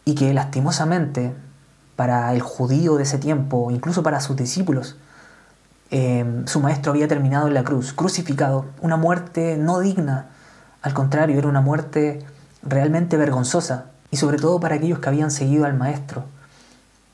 y 0.04 0.16
que 0.16 0.34
lastimosamente 0.34 1.36
para 1.96 2.34
el 2.34 2.42
judío 2.42 2.96
de 2.96 3.04
ese 3.04 3.20
tiempo, 3.20 3.70
incluso 3.70 4.02
para 4.02 4.22
sus 4.22 4.36
discípulos. 4.36 4.98
Em, 5.92 6.48
su 6.48 6.62
maestro 6.62 6.94
había 6.94 7.08
terminado 7.08 7.48
en 7.48 7.54
la 7.54 7.64
cruz, 7.64 7.94
crucificado, 7.94 8.66
una 8.82 8.98
muerte 8.98 9.56
no 9.56 9.82
digna, 9.82 10.30
al 10.82 10.96
contrario, 10.96 11.38
era 11.38 11.48
una 11.48 11.62
muerte 11.62 12.26
realmente 12.64 13.18
vergonzosa, 13.18 13.92
y 14.10 14.18
sobre 14.18 14.40
todo 14.40 14.60
para 14.60 14.78
aquellos 14.78 14.98
que 14.98 15.10
habían 15.10 15.30
seguido 15.30 15.66
al 15.66 15.76
maestro. 15.76 16.24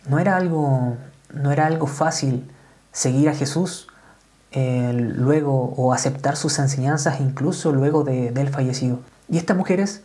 No 0.08 0.20
era 0.20 0.38
algo, 0.38 0.96
no 1.34 1.52
era 1.52 1.66
algo 1.66 1.86
fácil 1.88 2.50
seguir 2.98 3.30
a 3.30 3.36
Jesús 3.36 3.88
eh, 4.52 4.92
luego 4.94 5.74
o 5.78 5.94
aceptar 5.94 6.36
sus 6.36 6.58
enseñanzas 6.58 7.20
incluso 7.20 7.72
luego 7.72 8.04
de, 8.04 8.32
de 8.32 8.42
él 8.42 8.50
fallecido. 8.50 9.02
Y 9.30 9.38
estas 9.38 9.56
mujeres, 9.56 10.02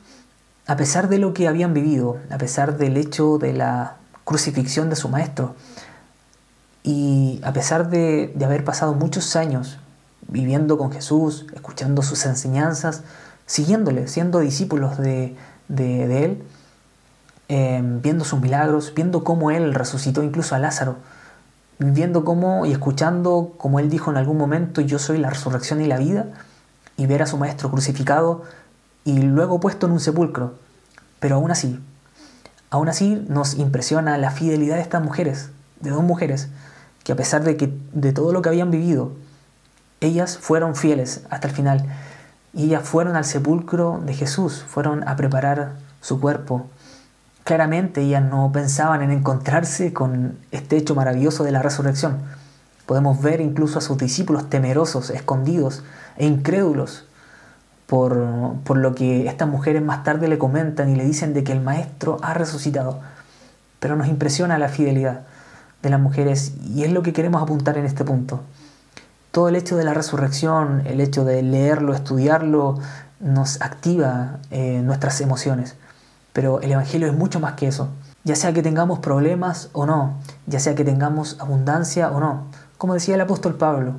a 0.66 0.76
pesar 0.76 1.08
de 1.08 1.16
lo 1.16 1.32
que 1.32 1.48
habían 1.48 1.72
vivido, 1.72 2.18
a 2.30 2.36
pesar 2.36 2.76
del 2.76 2.98
hecho 2.98 3.38
de 3.38 3.54
la 3.54 3.96
crucifixión 4.24 4.90
de 4.90 4.96
su 4.96 5.08
maestro, 5.08 5.54
y 6.82 7.40
a 7.44 7.52
pesar 7.54 7.88
de, 7.88 8.34
haber 8.44 8.62
pasado 8.62 8.92
muchos 8.92 9.36
años 9.36 9.78
viviendo 10.28 10.76
con 10.76 10.92
Jesús, 10.92 11.46
escuchando 11.54 12.02
sus 12.02 12.26
enseñanzas, 12.26 13.04
siguiéndole, 13.46 14.06
siendo 14.06 14.40
discípulos 14.40 14.98
de, 14.98 15.36
Él, 15.78 16.42
em, 17.48 18.02
viendo 18.02 18.26
sus 18.26 18.40
milagros, 18.40 18.92
viendo 18.94 19.24
cómo 19.24 19.50
Él 19.50 19.72
resucitó 19.72 20.22
incluso 20.22 20.54
a 20.54 20.58
Lázaro, 20.58 20.96
viendo 21.84 22.24
cómo 22.24 22.66
y 22.66 22.72
escuchando 22.72 23.52
como 23.56 23.78
Él 23.78 23.90
dijo 23.90 24.10
en 24.10 24.16
algún 24.16 24.38
momento, 24.38 24.80
yo 24.80 24.98
soy 24.98 25.18
la 25.18 25.30
resurrección 25.30 25.80
y 25.80 25.86
la 25.86 25.98
vida, 25.98 26.26
y 26.96 27.06
ver 27.06 27.22
a 27.22 27.26
su 27.26 27.38
Maestro 27.38 27.70
crucificado 27.70 28.42
y 29.04 29.22
luego 29.22 29.60
puesto 29.60 29.86
en 29.86 29.92
un 29.92 30.00
sepulcro. 30.00 30.54
Pero 31.20 31.36
aún 31.36 31.50
así, 31.50 31.80
aún 32.70 32.88
así 32.88 33.24
nos 33.28 33.54
impresiona 33.54 34.18
la 34.18 34.30
fidelidad 34.30 34.76
de 34.76 34.82
estas 34.82 35.02
mujeres, 35.02 35.50
de 35.80 35.90
dos 35.90 36.02
mujeres, 36.02 36.48
que 37.04 37.12
a 37.12 37.16
pesar 37.16 37.42
de, 37.42 37.56
que, 37.56 37.72
de 37.92 38.12
todo 38.12 38.32
lo 38.32 38.42
que 38.42 38.48
habían 38.48 38.70
vivido, 38.70 39.12
ellas 40.00 40.38
fueron 40.38 40.76
fieles 40.76 41.22
hasta 41.30 41.48
el 41.48 41.54
final. 41.54 41.86
Y 42.54 42.64
ellas 42.64 42.82
fueron 42.82 43.16
al 43.16 43.24
sepulcro 43.24 44.00
de 44.04 44.14
Jesús, 44.14 44.64
fueron 44.66 45.06
a 45.08 45.16
preparar 45.16 45.74
su 46.00 46.20
cuerpo. 46.20 46.66
Claramente 47.44 48.02
ellas 48.02 48.22
no 48.22 48.50
pensaban 48.52 49.02
en 49.02 49.10
encontrarse 49.10 49.92
con 49.92 50.38
este 50.52 50.76
hecho 50.76 50.94
maravilloso 50.94 51.42
de 51.42 51.50
la 51.50 51.62
resurrección. 51.62 52.18
Podemos 52.86 53.20
ver 53.20 53.40
incluso 53.40 53.78
a 53.78 53.82
sus 53.82 53.98
discípulos 53.98 54.48
temerosos, 54.48 55.10
escondidos 55.10 55.82
e 56.16 56.26
incrédulos 56.26 57.04
por, 57.86 58.54
por 58.64 58.76
lo 58.76 58.94
que 58.94 59.26
estas 59.26 59.48
mujeres 59.48 59.82
más 59.82 60.04
tarde 60.04 60.28
le 60.28 60.38
comentan 60.38 60.88
y 60.88 60.96
le 60.96 61.04
dicen 61.04 61.34
de 61.34 61.42
que 61.42 61.52
el 61.52 61.60
Maestro 61.60 62.18
ha 62.22 62.32
resucitado. 62.32 63.00
Pero 63.80 63.96
nos 63.96 64.06
impresiona 64.06 64.58
la 64.58 64.68
fidelidad 64.68 65.22
de 65.82 65.90
las 65.90 66.00
mujeres 66.00 66.52
y 66.64 66.84
es 66.84 66.92
lo 66.92 67.02
que 67.02 67.12
queremos 67.12 67.42
apuntar 67.42 67.76
en 67.76 67.84
este 67.84 68.04
punto. 68.04 68.40
Todo 69.32 69.48
el 69.48 69.56
hecho 69.56 69.76
de 69.76 69.84
la 69.84 69.94
resurrección, 69.94 70.82
el 70.86 71.00
hecho 71.00 71.24
de 71.24 71.42
leerlo, 71.42 71.94
estudiarlo, 71.94 72.78
nos 73.18 73.60
activa 73.62 74.38
eh, 74.50 74.80
nuestras 74.84 75.20
emociones. 75.20 75.74
Pero 76.32 76.60
el 76.60 76.72
Evangelio 76.72 77.08
es 77.08 77.14
mucho 77.14 77.40
más 77.40 77.54
que 77.54 77.66
eso. 77.66 77.88
Ya 78.24 78.36
sea 78.36 78.52
que 78.52 78.62
tengamos 78.62 79.00
problemas 79.00 79.68
o 79.72 79.86
no, 79.86 80.14
ya 80.46 80.60
sea 80.60 80.74
que 80.74 80.84
tengamos 80.84 81.36
abundancia 81.40 82.10
o 82.10 82.20
no. 82.20 82.44
Como 82.78 82.94
decía 82.94 83.16
el 83.16 83.20
apóstol 83.20 83.54
Pablo, 83.56 83.94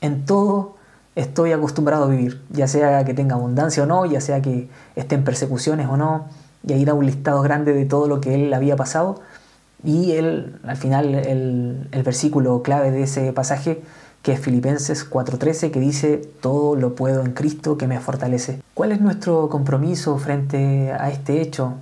en 0.00 0.24
todo 0.24 0.76
estoy 1.16 1.52
acostumbrado 1.52 2.04
a 2.04 2.08
vivir, 2.08 2.42
ya 2.50 2.68
sea 2.68 3.04
que 3.04 3.14
tenga 3.14 3.34
abundancia 3.34 3.82
o 3.82 3.86
no, 3.86 4.04
ya 4.04 4.20
sea 4.20 4.42
que 4.42 4.68
esté 4.94 5.14
en 5.14 5.24
persecuciones 5.24 5.88
o 5.88 5.96
no, 5.96 6.26
y 6.64 6.74
ahí 6.74 6.84
da 6.84 6.94
un 6.94 7.06
listado 7.06 7.42
grande 7.42 7.72
de 7.72 7.86
todo 7.86 8.06
lo 8.06 8.20
que 8.20 8.34
él 8.34 8.52
había 8.52 8.76
pasado, 8.76 9.22
y 9.82 10.12
él, 10.12 10.60
al 10.64 10.76
final, 10.76 11.14
el, 11.14 11.88
el 11.90 12.02
versículo 12.02 12.62
clave 12.62 12.90
de 12.90 13.04
ese 13.04 13.32
pasaje, 13.32 13.82
que 14.26 14.32
es 14.32 14.40
Filipenses 14.40 15.08
4:13, 15.08 15.70
que 15.70 15.78
dice, 15.78 16.16
todo 16.40 16.74
lo 16.74 16.96
puedo 16.96 17.20
en 17.20 17.32
Cristo 17.32 17.78
que 17.78 17.86
me 17.86 18.00
fortalece. 18.00 18.60
¿Cuál 18.74 18.90
es 18.90 19.00
nuestro 19.00 19.48
compromiso 19.48 20.18
frente 20.18 20.90
a 20.90 21.10
este 21.10 21.40
hecho 21.40 21.74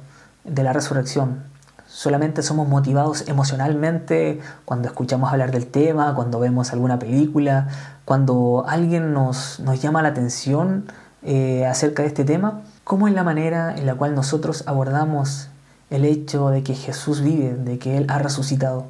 de 0.45 0.63
la 0.63 0.75
resurrección? 0.75 1.43
Solamente 1.87 2.43
somos 2.43 2.69
motivados 2.69 3.27
emocionalmente 3.29 4.43
cuando 4.67 4.89
escuchamos 4.89 5.33
hablar 5.33 5.53
del 5.53 5.69
tema, 5.69 6.15
cuando 6.15 6.39
vemos 6.39 6.71
alguna 6.75 6.99
película, 6.99 7.69
cuando 8.05 8.67
alguien 8.69 9.15
nos, 9.15 9.61
nos 9.61 9.81
llama 9.81 10.03
la 10.03 10.11
atención 10.11 10.85
eh, 11.23 11.65
acerca 11.65 12.03
de 12.03 12.09
este 12.09 12.25
tema. 12.27 12.61
¿Cómo 12.85 13.09
es 13.09 13.15
la 13.15 13.25
manera 13.25 13.75
en 13.75 13.87
la 13.87 13.95
cual 13.95 14.15
nosotros 14.15 14.65
abordamos 14.67 15.49
el 15.89 16.05
hecho 16.05 16.51
de 16.51 16.63
que 16.63 16.75
Jesús 16.75 17.23
vive, 17.23 17.55
de 17.55 17.79
que 17.79 17.97
Él 17.97 18.05
ha 18.11 18.19
resucitado. 18.19 18.89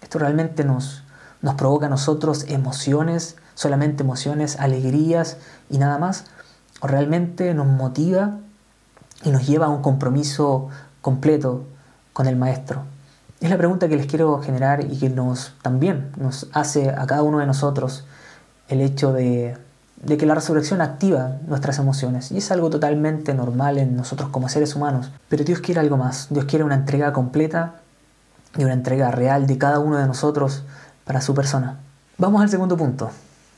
Esto 0.00 0.18
realmente 0.18 0.64
nos, 0.64 1.02
nos 1.46 1.54
provoca 1.54 1.86
a 1.86 1.88
nosotros 1.88 2.46
emociones, 2.48 3.36
solamente 3.54 4.02
emociones, 4.02 4.58
alegrías 4.58 5.36
y 5.70 5.78
nada 5.78 5.96
más, 5.96 6.24
o 6.80 6.88
realmente 6.88 7.54
nos 7.54 7.68
motiva 7.68 8.38
y 9.22 9.30
nos 9.30 9.46
lleva 9.46 9.66
a 9.66 9.68
un 9.68 9.80
compromiso 9.80 10.70
completo 11.02 11.64
con 12.12 12.26
el 12.26 12.34
Maestro. 12.34 12.82
Es 13.40 13.48
la 13.48 13.56
pregunta 13.56 13.86
que 13.86 13.96
les 13.96 14.06
quiero 14.06 14.42
generar 14.42 14.80
y 14.80 14.98
que 14.98 15.08
nos 15.08 15.54
también 15.62 16.10
nos 16.16 16.48
hace 16.52 16.90
a 16.90 17.06
cada 17.06 17.22
uno 17.22 17.38
de 17.38 17.46
nosotros 17.46 18.04
el 18.66 18.80
hecho 18.80 19.12
de 19.12 19.56
de 20.02 20.18
que 20.18 20.26
la 20.26 20.34
resurrección 20.34 20.82
activa 20.82 21.38
nuestras 21.46 21.78
emociones 21.78 22.30
y 22.30 22.36
es 22.36 22.50
algo 22.50 22.68
totalmente 22.68 23.32
normal 23.32 23.78
en 23.78 23.96
nosotros 23.96 24.28
como 24.28 24.50
seres 24.50 24.76
humanos. 24.76 25.10
Pero 25.30 25.42
Dios 25.42 25.60
quiere 25.60 25.80
algo 25.80 25.96
más, 25.96 26.26
Dios 26.28 26.44
quiere 26.44 26.64
una 26.64 26.74
entrega 26.74 27.14
completa 27.14 27.76
y 28.58 28.64
una 28.64 28.74
entrega 28.74 29.10
real 29.10 29.46
de 29.46 29.56
cada 29.56 29.78
uno 29.78 29.96
de 29.96 30.06
nosotros 30.06 30.64
para 31.06 31.22
su 31.22 31.34
persona. 31.34 31.78
Vamos 32.18 32.42
al 32.42 32.50
segundo 32.50 32.76
punto. 32.76 33.10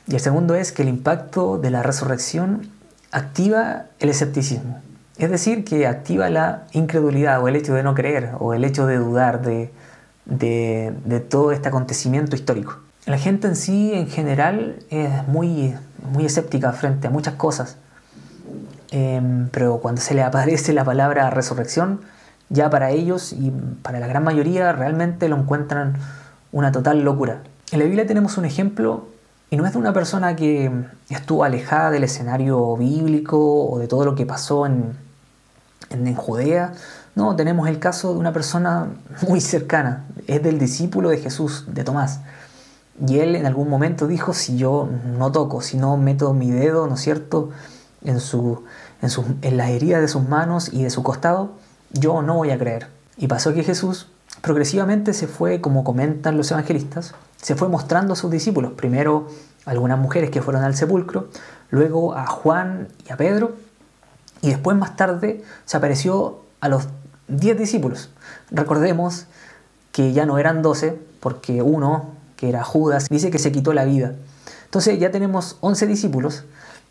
Y 0.07 0.15
el 0.15 0.21
segundo 0.21 0.55
es 0.55 0.71
que 0.71 0.83
el 0.83 0.87
impacto 0.87 1.57
de 1.57 1.69
la 1.71 1.83
resurrección 1.83 2.69
activa 3.11 3.87
el 3.99 4.09
escepticismo. 4.09 4.81
Es 5.17 5.29
decir, 5.29 5.65
que 5.65 5.85
activa 5.85 6.29
la 6.29 6.63
incredulidad 6.71 7.43
o 7.43 7.49
el 7.49 7.57
hecho 7.57 7.73
de 7.73 7.83
no 7.83 7.93
creer 7.93 8.31
o 8.39 8.53
el 8.53 8.63
hecho 8.63 8.85
de 8.85 8.97
dudar 8.97 9.41
de, 9.41 9.73
de, 10.25 10.93
de 11.03 11.19
todo 11.19 11.51
este 11.51 11.67
acontecimiento 11.67 12.37
histórico. 12.37 12.79
La 13.05 13.17
gente 13.17 13.47
en 13.47 13.57
sí, 13.57 13.91
en 13.93 14.07
general, 14.07 14.77
es 14.89 15.27
muy 15.27 15.75
muy 16.13 16.25
escéptica 16.25 16.71
frente 16.73 17.07
a 17.07 17.09
muchas 17.09 17.35
cosas. 17.35 17.77
Em, 18.91 19.49
pero 19.49 19.77
cuando 19.77 20.01
se 20.01 20.13
le 20.13 20.23
aparece 20.23 20.73
la 20.73 20.83
palabra 20.83 21.29
resurrección, 21.29 22.01
ya 22.49 22.69
para 22.69 22.91
ellos 22.91 23.33
y 23.33 23.51
para 23.83 23.99
la 23.99 24.07
gran 24.07 24.23
mayoría 24.23 24.71
realmente 24.71 25.29
lo 25.29 25.37
encuentran 25.37 25.93
una 26.51 26.71
total 26.71 27.01
locura. 27.01 27.43
En 27.71 27.79
la 27.79 27.85
Biblia 27.85 28.07
tenemos 28.07 28.37
un 28.37 28.45
ejemplo 28.45 29.07
y 29.51 29.57
no 29.57 29.65
es 29.65 29.73
de 29.73 29.79
una 29.79 29.93
persona 29.93 30.35
que 30.35 30.71
estuvo 31.09 31.43
alejada 31.43 31.91
del 31.91 32.03
escenario 32.03 32.77
bíblico 32.77 33.65
o 33.67 33.79
de 33.79 33.87
todo 33.87 34.05
lo 34.05 34.15
que 34.15 34.25
pasó 34.25 34.65
en, 34.65 34.95
en, 35.89 36.15
Judea. 36.15 36.73
No, 37.15 37.35
tenemos 37.35 37.67
el 37.67 37.79
caso 37.79 38.13
de 38.13 38.19
una 38.19 38.31
persona 38.31 38.87
muy 39.27 39.41
cercana. 39.41 40.05
Es 40.27 40.43
del 40.43 40.59
discípulo 40.59 41.09
de 41.09 41.17
Jesús, 41.17 41.65
de 41.67 41.83
Tomás. 41.83 42.19
Y 43.07 43.19
él 43.19 43.35
en 43.35 43.45
algún 43.45 43.69
momento 43.69 44.07
dijo, 44.07 44.33
si 44.33 44.57
yo 44.57 44.87
no 45.17 45.31
toco, 45.31 45.61
si 45.61 45.77
no 45.77 45.97
meto 45.97 46.33
mi 46.33 46.51
dedo, 46.51 46.87
¿no 46.87 46.95
es 46.95 47.01
cierto?, 47.01 47.49
en, 48.03 48.19
su, 48.19 48.63
en, 49.01 49.09
su, 49.09 49.25
en 49.41 49.57
la 49.57 49.69
herida 49.69 49.99
de 49.99 50.07
sus 50.07 50.27
manos 50.27 50.71
y 50.71 50.83
de 50.83 50.89
su 50.89 51.03
costado, 51.03 51.51
yo 51.91 52.21
no 52.21 52.35
voy 52.35 52.51
a 52.51 52.57
creer. 52.57 52.87
Y 53.17 53.27
pasó 53.27 53.53
que 53.53 53.63
Jesús 53.63 54.07
progresivamente 54.41 55.13
se 55.13 55.27
fue, 55.27 55.61
como 55.61 55.83
comentan 55.83 56.37
los 56.37 56.51
evangelistas, 56.51 57.13
se 57.41 57.55
fue 57.55 57.69
mostrando 57.69 58.13
a 58.13 58.15
sus 58.15 58.31
discípulos. 58.31 58.73
Primero 58.73 59.27
algunas 59.65 59.99
mujeres 59.99 60.29
que 60.29 60.41
fueron 60.41 60.63
al 60.63 60.75
sepulcro, 60.75 61.29
luego 61.69 62.15
a 62.15 62.25
Juan 62.25 62.87
y 63.07 63.11
a 63.11 63.17
Pedro, 63.17 63.55
y 64.41 64.49
después 64.49 64.77
más 64.77 64.95
tarde 64.95 65.43
se 65.65 65.77
apareció 65.77 66.39
a 66.61 66.69
los 66.69 66.87
diez 67.27 67.57
discípulos. 67.57 68.09
Recordemos 68.51 69.25
que 69.91 70.13
ya 70.13 70.25
no 70.25 70.37
eran 70.37 70.61
doce, 70.61 70.97
porque 71.19 71.61
uno 71.61 72.19
que 72.39 72.47
era 72.47 72.63
Judas, 72.63 73.09
dice 73.09 73.31
que 73.31 73.37
se 73.37 73.51
quitó 73.51 73.73
la 73.73 73.83
vida. 73.83 74.15
Entonces 74.63 74.97
ya 74.97 75.11
tenemos 75.11 75.57
11 75.59 75.87
discípulos, 75.87 76.45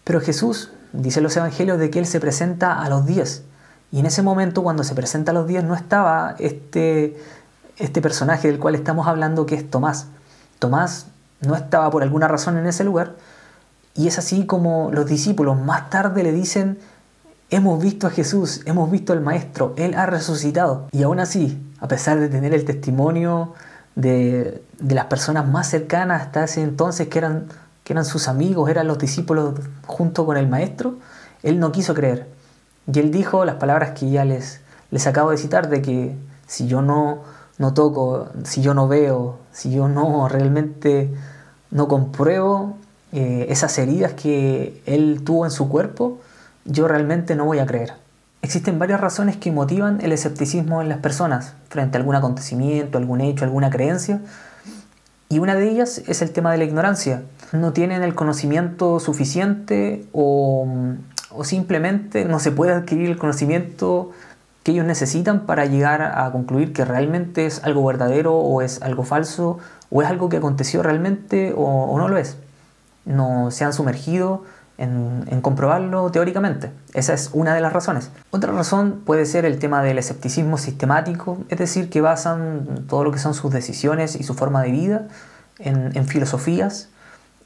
pero 0.04 0.20
Jesús 0.20 0.70
dice 0.92 1.20
en 1.20 1.24
los 1.24 1.36
evangelios 1.38 1.78
de 1.78 1.88
que 1.88 2.00
Él 2.00 2.06
se 2.06 2.20
presenta 2.20 2.82
a 2.82 2.88
los 2.90 3.06
10. 3.06 3.44
Y 3.90 4.00
en 4.00 4.06
ese 4.06 4.22
momento, 4.22 4.62
cuando 4.62 4.84
se 4.84 4.94
presenta 4.94 5.30
a 5.30 5.34
los 5.34 5.46
10, 5.46 5.64
no 5.64 5.74
estaba 5.74 6.36
este, 6.38 7.16
este 7.78 8.02
personaje 8.02 8.48
del 8.48 8.58
cual 8.58 8.74
estamos 8.74 9.06
hablando, 9.06 9.46
que 9.46 9.54
es 9.54 9.68
Tomás. 9.70 10.06
Tomás 10.58 11.06
no 11.40 11.54
estaba 11.54 11.90
por 11.90 12.02
alguna 12.02 12.28
razón 12.28 12.58
en 12.58 12.66
ese 12.66 12.84
lugar. 12.84 13.14
Y 13.94 14.08
es 14.08 14.18
así 14.18 14.46
como 14.46 14.90
los 14.92 15.06
discípulos 15.06 15.58
más 15.60 15.90
tarde 15.90 16.22
le 16.22 16.32
dicen, 16.32 16.78
hemos 17.50 17.82
visto 17.82 18.06
a 18.06 18.10
Jesús, 18.10 18.60
hemos 18.66 18.90
visto 18.90 19.12
al 19.12 19.20
Maestro, 19.20 19.74
Él 19.76 19.94
ha 19.94 20.06
resucitado. 20.06 20.88
Y 20.92 21.02
aún 21.02 21.20
así, 21.20 21.60
a 21.80 21.88
pesar 21.88 22.20
de 22.20 22.28
tener 22.28 22.54
el 22.54 22.64
testimonio 22.64 23.54
de, 23.94 24.62
las 24.78 25.06
personas 25.06 25.48
más 25.48 25.68
cercanas 25.68 26.22
hasta 26.22 26.44
ese 26.44 26.62
entonces, 26.62 27.08
que 27.08 27.18
eran, 27.18 27.46
que 27.84 27.92
eran 27.92 28.04
sus 28.04 28.28
amigos, 28.28 28.70
eran 28.70 28.86
los 28.86 28.98
discípulos 28.98 29.54
junto 29.86 30.26
con 30.26 30.36
el 30.36 30.48
maestro, 30.48 30.96
él 31.42 31.58
no 31.58 31.72
quiso 31.72 31.94
creer. 31.94 32.28
Y 32.92 32.98
él 32.98 33.10
dijo 33.10 33.44
las 33.44 33.56
palabras 33.56 33.90
que 33.98 34.10
ya 34.10 34.24
les, 34.24 34.60
les 34.90 35.06
acabo 35.06 35.30
de 35.30 35.36
citar, 35.36 35.68
de 35.68 35.82
que 35.82 36.16
si 36.46 36.66
yo 36.66 36.80
no, 36.80 37.22
no 37.58 37.74
toco, 37.74 38.28
si 38.44 38.62
yo 38.62 38.72
no 38.74 38.88
veo, 38.88 39.38
si 39.52 39.70
yo 39.70 39.88
no 39.88 40.28
realmente 40.28 41.10
no 41.70 41.86
compruebo 41.86 42.76
eh, 43.12 43.46
esas 43.50 43.76
heridas 43.78 44.14
que 44.14 44.82
él 44.86 45.22
tuvo 45.24 45.44
en 45.44 45.50
su 45.50 45.68
cuerpo, 45.68 46.18
yo 46.64 46.88
realmente 46.88 47.34
no 47.34 47.44
voy 47.44 47.58
a 47.58 47.66
creer. 47.66 47.92
Existen 48.40 48.78
varias 48.78 49.00
razones 49.00 49.36
que 49.36 49.50
motivan 49.50 50.00
el 50.00 50.12
escepticismo 50.12 50.80
en 50.80 50.88
las 50.88 50.98
personas 50.98 51.54
frente 51.68 51.98
a 51.98 52.00
algún 52.00 52.14
acontecimiento, 52.14 52.96
algún 52.96 53.20
hecho, 53.20 53.44
alguna 53.44 53.68
creencia. 53.68 54.20
Y 55.28 55.40
una 55.40 55.54
de 55.56 55.68
ellas 55.68 56.02
es 56.06 56.22
el 56.22 56.30
tema 56.30 56.52
de 56.52 56.58
la 56.58 56.64
ignorancia. 56.64 57.22
No 57.52 57.72
tienen 57.72 58.02
el 58.02 58.14
conocimiento 58.14 59.00
suficiente 59.00 60.06
o, 60.12 60.66
o 61.30 61.44
simplemente 61.44 62.24
no 62.24 62.38
se 62.38 62.52
puede 62.52 62.72
adquirir 62.72 63.10
el 63.10 63.18
conocimiento 63.18 64.12
que 64.62 64.72
ellos 64.72 64.86
necesitan 64.86 65.46
para 65.46 65.66
llegar 65.66 66.02
a 66.02 66.30
concluir 66.30 66.72
que 66.72 66.84
realmente 66.84 67.46
es 67.46 67.62
algo 67.64 67.84
verdadero 67.84 68.36
o 68.36 68.60
es 68.62 68.82
algo 68.82 69.04
falso 69.04 69.58
o 69.90 70.02
es 70.02 70.08
algo 70.08 70.28
que 70.28 70.38
aconteció 70.38 70.82
realmente 70.82 71.54
o, 71.56 71.96
no 71.98 72.08
lo 72.08 72.18
es. 72.18 72.36
No 73.04 73.50
se 73.50 73.64
han 73.64 73.72
sumergido 73.72 74.44
en, 74.76 75.40
comprobarlo 75.40 76.10
teóricamente. 76.10 76.70
Esa 76.92 77.14
es 77.14 77.30
una 77.32 77.54
de 77.54 77.60
las 77.60 77.72
razones. 77.72 78.10
Otra 78.30 78.52
razón 78.52 79.02
puede 79.04 79.24
ser 79.24 79.44
el 79.44 79.58
tema 79.58 79.82
del 79.82 79.98
escepticismo 79.98 80.58
sistemático, 80.58 81.38
es 81.48 81.58
decir, 81.58 81.88
que 81.88 82.00
basan 82.00 82.84
todo 82.88 83.04
lo 83.04 83.12
que 83.12 83.18
son 83.18 83.34
sus 83.34 83.52
decisiones 83.52 84.16
y 84.16 84.22
su 84.22 84.34
forma 84.34 84.62
de 84.62 84.70
vida 84.70 85.08
en, 85.58 85.96
en 85.96 86.06
filosofías 86.06 86.88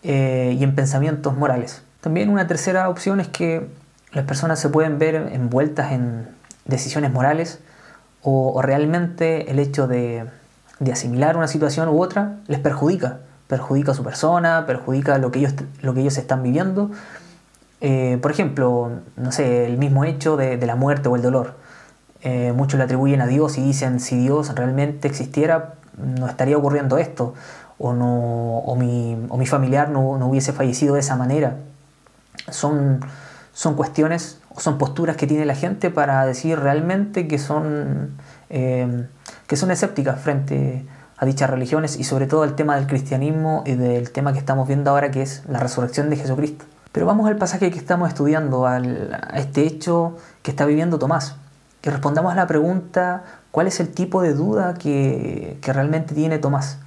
eh, 0.02 0.56
y 0.58 0.64
en 0.64 0.74
pensamientos 0.74 1.36
morales. 1.36 1.82
También 2.02 2.30
una 2.30 2.48
tercera 2.48 2.88
opción 2.88 3.20
es 3.20 3.28
que 3.28 3.68
las 4.12 4.24
personas 4.24 4.58
se 4.58 4.68
pueden 4.68 4.98
ver 4.98 5.14
envueltas 5.14 5.92
en 5.92 6.26
decisiones 6.64 7.12
morales 7.12 7.60
o, 8.22 8.60
realmente 8.60 9.50
el 9.52 9.60
hecho 9.60 9.86
de, 9.86 10.24
asimilar 10.90 11.36
una 11.36 11.46
situación 11.46 11.88
u 11.88 12.02
otra 12.02 12.38
les 12.48 12.58
perjudica, 12.58 13.20
perjudica 13.46 13.92
a 13.92 13.94
su 13.94 14.02
persona, 14.02 14.64
perjudica 14.66 15.16
lo 15.18 15.30
que 15.30 15.38
ellos, 15.38 15.54
lo 15.80 15.94
que 15.94 16.00
ellos 16.00 16.18
están 16.18 16.42
viviendo. 16.42 16.90
Eh, 17.80 18.18
por 18.20 18.32
ejemplo, 18.32 18.90
no 19.16 19.30
sé, 19.30 19.66
el 19.66 19.78
mismo 19.78 20.04
hecho 20.04 20.36
de, 20.36 20.56
la 20.58 20.74
muerte 20.74 21.08
o 21.08 21.14
el 21.14 21.22
dolor. 21.22 21.54
Eh, 22.22 22.52
muchos 22.52 22.78
le 22.78 22.84
atribuyen 22.84 23.20
a 23.20 23.28
Dios 23.28 23.58
y 23.58 23.62
dicen, 23.62 24.00
si 24.00 24.18
Dios 24.18 24.52
realmente 24.56 25.06
existiera, 25.06 25.74
no 25.96 26.28
estaría 26.28 26.56
ocurriendo 26.56 26.98
esto, 26.98 27.34
o, 27.78 27.92
no, 27.92 28.58
o, 28.58 28.74
mi, 28.74 29.16
o 29.28 29.36
mi 29.36 29.46
familiar 29.46 29.88
no, 29.88 30.18
no, 30.18 30.26
hubiese 30.26 30.52
fallecido 30.52 30.94
de 30.94 31.00
esa 31.00 31.14
manera. 31.14 31.58
Son, 32.50 33.00
son 33.52 33.74
cuestiones 33.74 34.38
son 34.58 34.78
posturas 34.78 35.16
que 35.16 35.26
tiene 35.26 35.44
la 35.44 35.54
gente 35.54 35.90
para 35.90 36.24
decir 36.26 36.58
realmente 36.58 37.26
que 37.28 37.38
son, 37.38 38.16
eh, 38.50 39.06
que 39.46 39.56
son 39.56 39.70
escépticas 39.70 40.20
frente 40.20 40.84
a 41.16 41.26
dichas 41.26 41.48
religiones 41.48 41.98
y 41.98 42.04
sobre 42.04 42.26
todo 42.26 42.44
el 42.44 42.54
tema 42.54 42.76
del 42.76 42.86
cristianismo 42.86 43.62
y 43.66 43.74
del 43.74 44.10
tema 44.10 44.32
que 44.32 44.38
estamos 44.38 44.66
viendo 44.68 44.90
ahora 44.90 45.10
que 45.10 45.22
es 45.22 45.42
la 45.48 45.60
resurrección 45.60 46.10
de 46.10 46.16
Jesucristo. 46.16 46.64
Pero 46.90 47.06
vamos 47.06 47.26
al 47.26 47.36
pasaje 47.36 47.70
que 47.70 47.78
estamos 47.78 48.08
estudiando, 48.08 48.66
a 48.66 48.78
este 49.34 49.66
hecho 49.66 50.16
que 50.42 50.50
está 50.50 50.66
viviendo 50.66 50.98
Tomás. 50.98 51.36
Que 51.80 51.90
respondamos 51.90 52.32
a 52.32 52.36
la 52.36 52.46
pregunta, 52.46 53.24
¿cuál 53.50 53.66
es 53.66 53.80
el 53.80 53.88
tipo 53.88 54.20
de 54.20 54.34
duda 54.34 54.74
que, 54.74 55.58
que 55.62 55.72
realmente 55.72 56.14
tiene 56.14 56.38
Tomás? 56.38 56.78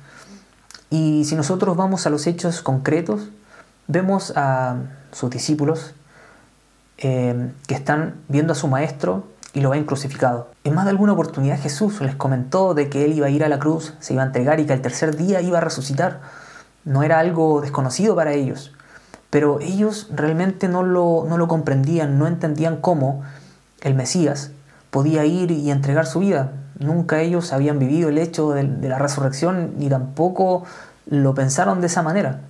Y 0.92 1.26
si 1.26 1.36
nosotros 1.36 1.76
vamos 1.76 2.06
a 2.06 2.12
los 2.12 2.28
hechos 2.28 2.62
concretos, 2.62 3.30
vemos 3.88 4.34
a 4.36 4.77
sus 5.12 5.30
discípulos 5.30 5.94
eh, 6.98 7.51
que 7.68 7.75
están 7.75 8.15
viendo 8.27 8.54
a 8.54 8.56
su 8.56 8.68
maestro 8.68 9.24
y 9.54 9.62
lo 9.62 9.70
ven 9.70 9.86
crucificado. 9.86 10.50
En 10.63 10.75
más 10.75 10.86
de 10.86 10.92
alguna 10.92 11.13
oportunidad 11.13 11.60
Jesús 11.60 12.01
les 12.01 12.15
comentó 12.15 12.74
de 12.74 12.89
que 12.89 13.06
él 13.06 13.13
iba 13.13 13.27
a 13.27 13.30
ir 13.30 13.44
a 13.44 13.50
la 13.50 13.60
cruz, 13.60 13.94
se 14.00 14.13
iba 14.13 14.24
a 14.24 14.25
entregar 14.25 14.60
y 14.60 14.65
que 14.65 14.74
al 14.74 14.82
tercer 14.82 15.15
día 15.15 15.42
iba 15.42 15.58
a 15.58 15.62
resucitar. 15.62 16.22
No 16.84 17.04
era 17.04 17.20
algo 17.20 17.62
desconocido 17.62 18.15
para 18.15 18.34
ellos, 18.34 18.74
pero 19.30 19.60
ellos 19.60 20.10
realmente 20.14 20.68
no 20.68 20.83
lo, 20.83 21.25
no 21.27 21.38
lo 21.38 21.48
comprendían, 21.48 22.20
no 22.20 22.27
entendían 22.27 22.77
cómo 22.77 23.24
el 23.81 23.96
Mesías 23.96 24.51
podía 24.92 25.25
ir 25.25 25.51
y 25.51 25.72
entregar 25.72 26.05
su 26.05 26.20
vida. 26.20 26.51
Nunca 26.77 27.22
ellos 27.22 27.53
habían 27.53 27.79
vivido 27.79 28.10
el 28.10 28.18
hecho 28.18 28.51
de, 28.51 28.64
de 28.64 28.90
la 28.90 29.00
resurrección 29.00 29.75
ni 29.77 29.90
tampoco 29.90 30.64
lo 31.07 31.33
pensaron 31.33 31.81
de 31.81 31.88
esa 31.88 32.03
manera. 32.03 32.42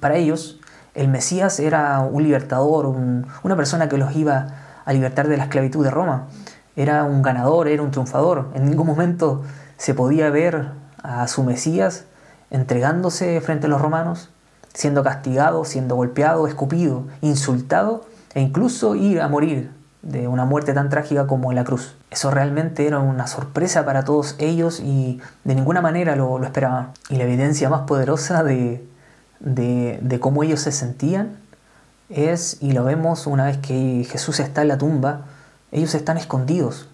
Para 0.00 0.16
ellos, 0.16 0.58
el 0.94 1.08
Mesías 1.08 1.60
era 1.60 2.00
un 2.00 2.22
libertador, 2.22 2.86
una 2.86 3.56
persona 3.56 3.88
que 3.88 3.98
los 3.98 4.16
iba 4.16 4.46
a 4.84 4.92
libertar 4.92 5.28
de 5.28 5.36
la 5.36 5.44
esclavitud 5.44 5.84
de 5.84 5.90
Roma. 5.90 6.26
Era 6.74 7.04
un 7.04 7.22
ganador, 7.22 7.68
era 7.68 7.82
un 7.82 7.90
triunfador. 7.90 8.48
En 8.54 8.68
ningún 8.68 8.86
momento 8.86 9.42
se 9.76 9.94
podía 9.94 10.30
ver 10.30 10.70
a 11.02 11.28
su 11.28 11.44
Mesías 11.44 12.04
entregándose 12.50 13.40
frente 13.40 13.66
a 13.66 13.68
los 13.68 13.80
romanos, 13.80 14.30
siendo 14.72 15.04
castigado, 15.04 15.64
siendo 15.64 15.96
golpeado, 15.96 16.46
escupido, 16.46 17.04
insultado 17.20 18.06
e 18.34 18.40
incluso 18.40 18.94
ir 18.96 19.20
a 19.20 19.28
morir 19.28 19.70
de 20.02 20.28
una 20.28 20.46
muerte 20.46 20.72
tan 20.72 20.88
trágica 20.88 21.26
como 21.26 21.52
la 21.52 21.64
cruz. 21.64 21.94
Eso 22.10 22.30
realmente 22.30 22.86
era 22.86 22.98
una 23.00 23.26
sorpresa 23.26 23.84
para 23.84 24.04
todos 24.04 24.34
ellos 24.38 24.80
y 24.80 25.20
de 25.44 25.54
ninguna 25.54 25.82
manera 25.82 26.16
lo, 26.16 26.38
lo 26.38 26.44
esperaban. 26.44 26.92
Y 27.10 27.16
la 27.16 27.24
evidencia 27.24 27.68
más 27.68 27.82
poderosa 27.82 28.42
de, 28.42 28.84
de, 29.40 30.18
cómo 30.20 30.42
ellos 30.42 30.60
se 30.60 30.72
sentían 30.72 31.36
es, 32.08 32.58
y 32.60 32.72
lo 32.72 32.84
vemos 32.84 33.26
una 33.26 33.46
vez 33.46 33.58
que 33.58 34.06
Jesús 34.08 34.40
está 34.40 34.62
en 34.62 34.68
la 34.68 34.78
tumba, 34.78 35.26
ellos 35.72 35.94
están 35.94 36.16
escondidos. 36.16 36.88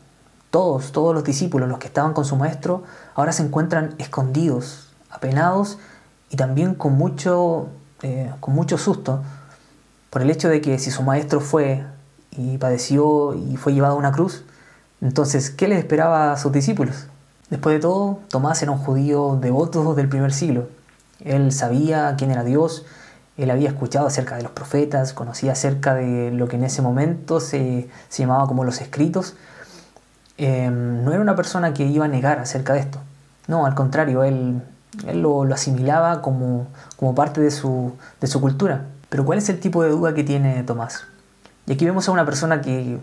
Todos, 0.50 0.92
todos 0.92 1.14
los 1.14 1.24
discípulos, 1.24 1.68
los 1.68 1.78
que 1.78 1.87
estaban 1.87 2.12
con 2.12 2.24
su 2.24 2.37
maestro, 2.37 2.85
ahora 3.14 3.32
se 3.32 3.42
encuentran 3.42 3.94
escondidos, 3.98 4.88
apenados 5.11 5.78
y 6.30 6.37
también 6.37 6.74
con 6.74 6.94
mucho, 6.94 7.68
eh, 8.02 8.32
con 8.40 8.54
mucho 8.54 8.78
susto 8.78 9.22
por 10.11 10.22
el 10.22 10.30
hecho 10.30 10.48
de 10.48 10.61
que 10.61 10.78
si 10.78 10.90
su 10.90 11.02
maestro 11.02 11.40
fue 11.40 11.85
y 12.30 12.59
padeció 12.59 13.35
y 13.35 13.56
fue 13.56 13.74
llevado 13.74 13.94
a 13.94 13.98
una 13.98 14.12
cruz, 14.12 14.44
entonces, 15.00 15.50
¿qué 15.50 15.68
les 15.68 15.78
esperaba 15.78 16.32
a 16.32 16.38
sus 16.38 16.52
discípulos? 16.52 17.06
Después 17.50 17.76
de 17.76 17.80
todo, 17.80 18.20
Tomás 18.28 18.62
era 18.62 18.72
un 18.72 18.78
judío 18.78 19.38
devoto 19.40 19.94
del 19.94 20.09
primer 20.09 20.32
siglo, 20.32 20.68
él 21.24 21.52
sabía 21.52 22.14
quién 22.16 22.31
era 22.31 22.44
Dios, 22.44 22.85
él 23.37 23.50
había 23.50 23.68
escuchado 23.68 24.07
acerca 24.07 24.37
de 24.37 24.42
los 24.42 24.52
profetas, 24.52 25.12
conocía 25.12 25.52
acerca 25.52 25.94
de 25.94 26.31
lo 26.31 26.48
que 26.48 26.57
en 26.57 26.64
ese 26.64 26.81
momento 26.81 27.40
se, 27.40 27.88
llamaba 28.11 28.46
como 28.46 28.64
los 28.64 28.81
escritos. 28.81 29.35
Em, 30.38 31.05
no 31.05 31.12
era 31.12 31.20
una 31.20 31.37
persona 31.37 31.74
que 31.74 31.85
iba 31.85 32.07
a 32.07 32.09
negar 32.09 32.38
acerca 32.38 32.72
de 32.72 32.81
esto. 32.81 32.98
No, 33.46 33.66
al 33.66 33.74
contrario, 33.74 34.24
él, 34.24 34.62
él 35.07 35.20
lo, 35.20 35.42
asimilaba 35.52 36.22
como, 36.22 36.66
como 36.96 37.14
parte 37.14 37.40
de 37.40 37.50
su, 37.50 37.92
de 38.20 38.26
su 38.26 38.40
cultura. 38.40 38.87
Pero 39.09 39.24
¿cuál 39.24 39.38
es 39.38 39.48
el 39.48 39.61
tipo 39.61 39.83
de 39.83 39.90
duda 39.90 40.14
que 40.14 40.24
tiene 40.24 40.62
Tomás? 40.62 41.05
Y 41.66 41.72
aquí 41.72 41.85
vemos 41.85 42.09
a 42.09 42.12
una 42.12 42.24
persona 42.24 42.61
que 42.61 42.98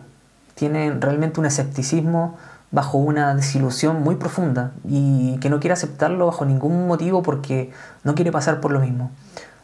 tiene 0.55 0.95
realmente 0.99 1.39
un 1.39 1.45
escepticismo 1.45 2.37
bajo 2.73 2.97
una 2.97 3.35
desilusión 3.35 4.01
muy 4.01 4.15
profunda 4.15 4.71
y 4.83 5.37
que 5.37 5.51
no 5.51 5.59
quiere 5.59 5.73
aceptarlo 5.73 6.25
bajo 6.25 6.43
ningún 6.43 6.87
motivo 6.87 7.21
porque 7.21 7.71
no 8.03 8.15
quiere 8.15 8.31
pasar 8.31 8.59
por 8.61 8.71
lo 8.71 8.79
mismo. 8.79 9.11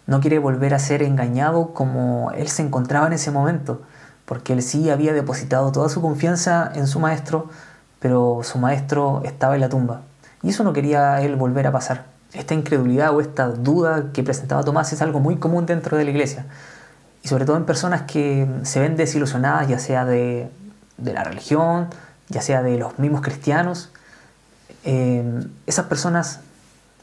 No 0.05 0.21
quiere 0.21 0.37
volver 0.37 0.75
a 0.75 0.79
ser 0.79 1.01
engañado 1.01 1.73
como 1.73 2.31
él 2.35 2.47
se 2.49 2.61
encontraba 2.61 3.07
en 3.07 3.13
ese 3.13 3.31
momento, 3.31 3.81
porque 4.25 4.53
él 4.53 4.61
sí 4.61 4.91
había 4.91 5.11
depositado 5.11 5.71
toda 5.71 5.89
su 5.89 6.01
confianza 6.03 6.71
en 6.75 6.85
su 6.85 6.99
maestro, 6.99 7.49
pero 7.99 8.41
su 8.43 8.59
maestro 8.59 9.23
estaba 9.25 9.55
en 9.55 9.61
la 9.61 9.69
tumba. 9.69 10.01
Y 10.43 10.49
eso 10.49 10.63
no 10.63 10.71
quería 10.71 11.19
él 11.21 11.35
volver 11.35 11.65
a 11.65 11.71
pasar. 11.71 12.05
Esta 12.33 12.53
incredulidad 12.53 13.15
o 13.15 13.21
esta 13.21 13.47
duda 13.47 14.11
que 14.13 14.21
presentaba 14.21 14.63
Tomás 14.63 14.93
es 14.93 15.01
algo 15.01 15.19
muy 15.19 15.37
común 15.37 15.65
dentro 15.65 15.97
de 15.97 16.03
la 16.03 16.11
iglesia. 16.11 16.45
Y 17.23 17.27
sobre 17.27 17.45
todo 17.45 17.57
en 17.57 17.65
personas 17.65 18.03
que 18.03 18.47
se 18.61 18.79
ven 18.79 18.95
desilusionadas, 18.95 19.67
ya 19.67 19.79
sea 19.79 20.05
de, 20.05 20.51
de 20.97 21.13
la 21.13 21.23
religión, 21.23 21.87
ya 22.29 22.41
sea 22.41 22.61
de 22.63 22.77
los 22.77 22.97
mismos 22.99 23.21
cristianos, 23.21 23.91
eh, 24.85 25.23
esas 25.65 25.85
personas 25.85 26.41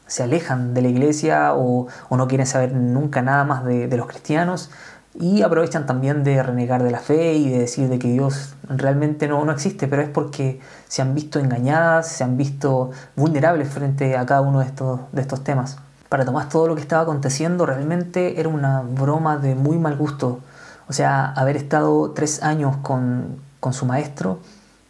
se 0.07 0.23
alejan 0.23 0.73
de 0.73 0.81
la 0.81 0.87
iglesia 0.87 1.53
o, 1.53 1.87
no 2.09 2.27
quieren 2.27 2.47
saber 2.47 2.73
nunca 2.73 3.21
nada 3.21 3.43
más 3.43 3.65
de, 3.65 3.95
los 3.95 4.07
cristianos 4.07 4.71
y 5.19 5.41
aprovechan 5.41 5.85
también 5.85 6.23
de 6.23 6.41
renegar 6.41 6.83
de 6.83 6.91
la 6.91 6.99
fe 6.99 7.33
y 7.33 7.49
de 7.49 7.59
decir 7.59 7.89
de 7.89 7.99
que 7.99 8.07
Dios 8.07 8.55
realmente 8.69 9.27
no, 9.27 9.43
no 9.43 9.51
existe, 9.51 9.87
pero 9.87 10.01
es 10.01 10.09
porque 10.09 10.59
se 10.87 11.01
han 11.01 11.13
visto 11.13 11.39
engañadas, 11.39 12.07
se 12.07 12.23
han 12.23 12.37
visto 12.37 12.91
vulnerables 13.15 13.67
frente 13.67 14.15
a 14.15 14.25
cada 14.25 14.41
uno 14.41 14.59
de 14.59 14.65
estos, 14.65 14.99
de 15.11 15.21
estos 15.21 15.43
temas. 15.43 15.77
Para 16.07 16.23
Tomás 16.23 16.49
todo 16.49 16.67
lo 16.67 16.75
que 16.75 16.81
estaba 16.81 17.01
aconteciendo 17.01 17.65
realmente 17.65 18.39
era 18.39 18.47
una 18.47 18.81
broma 18.81 19.37
de 19.37 19.55
muy 19.55 19.77
mal 19.77 19.97
gusto. 19.97 20.39
O 20.87 20.93
sea, 20.93 21.33
haber 21.33 21.57
estado 21.57 22.11
tres 22.11 22.43
años 22.43 22.77
con, 22.77 23.41
con 23.59 23.73
su 23.73 23.85
maestro 23.85 24.39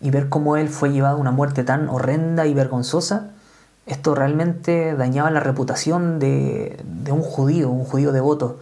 y 0.01 0.12
ver 0.12 0.29
cómo 0.29 0.57
él 0.57 0.69
fue 0.69 0.91
llevado 0.91 1.17
a 1.17 1.19
una 1.19 1.31
muerte 1.31 1.63
tan 1.63 1.89
horrenda 1.89 2.45
y 2.45 2.53
vergonzosa, 2.53 3.31
esto 3.86 4.15
realmente 4.15 4.95
dañaba 4.95 5.31
la 5.31 5.39
reputación 5.39 6.19
de, 6.19 6.83
un 7.10 7.21
judío, 7.21 7.69
un 7.69 7.86
judío 7.86 8.12
devoto. 8.12 8.60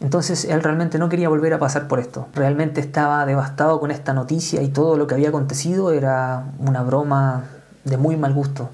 Entonces 0.00 0.44
él 0.44 0.62
realmente 0.62 0.98
no 0.98 1.08
quería 1.08 1.28
volver 1.28 1.54
a 1.54 1.58
pasar 1.58 1.88
por 1.88 2.00
esto. 2.00 2.26
Realmente 2.34 2.80
estaba 2.80 3.24
devastado 3.26 3.78
con 3.80 3.90
esta 3.90 4.12
noticia 4.12 4.62
y 4.62 4.68
todo 4.68 4.96
lo 4.96 5.06
que 5.06 5.14
había 5.14 5.28
acontecido 5.28 5.92
era 5.92 6.44
una 6.58 6.82
broma 6.82 7.44
de 7.84 7.96
muy 7.96 8.16
mal 8.16 8.32
gusto. 8.32 8.70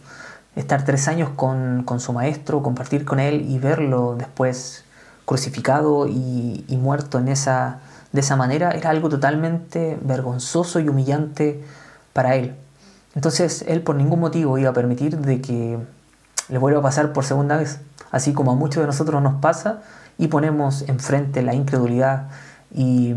Estar 0.54 0.84
tres 0.84 1.08
años 1.08 1.30
con, 1.34 1.84
su 1.98 2.12
maestro, 2.12 2.62
compartir 2.62 3.04
con 3.04 3.18
él 3.18 3.44
y 3.48 3.58
verlo 3.58 4.14
después 4.16 4.84
crucificado 5.24 6.06
y, 6.08 6.64
y 6.68 6.76
muerto 6.76 7.18
en 7.18 7.28
esa, 7.28 7.80
de 8.12 8.20
esa 8.20 8.36
manera 8.36 8.70
era 8.72 8.90
algo 8.90 9.08
totalmente 9.08 9.98
vergonzoso 10.02 10.78
y 10.80 10.88
humillante 10.88 11.64
para 12.12 12.36
él. 12.36 12.54
Entonces 13.14 13.64
él 13.68 13.82
por 13.82 13.96
ningún 13.96 14.20
motivo 14.20 14.58
iba 14.58 14.70
a 14.70 14.72
permitir 14.72 15.18
de 15.18 15.40
que 15.40 15.78
le 16.48 16.58
vuelva 16.58 16.80
a 16.80 16.82
pasar 16.82 17.12
por 17.12 17.24
segunda 17.24 17.56
vez, 17.56 17.80
así 18.10 18.32
como 18.32 18.52
a 18.52 18.54
muchos 18.54 18.82
de 18.82 18.86
nosotros 18.86 19.22
nos 19.22 19.40
pasa 19.40 19.82
y 20.18 20.28
ponemos 20.28 20.82
enfrente 20.88 21.42
la 21.42 21.54
incredulidad 21.54 22.28
y, 22.74 23.14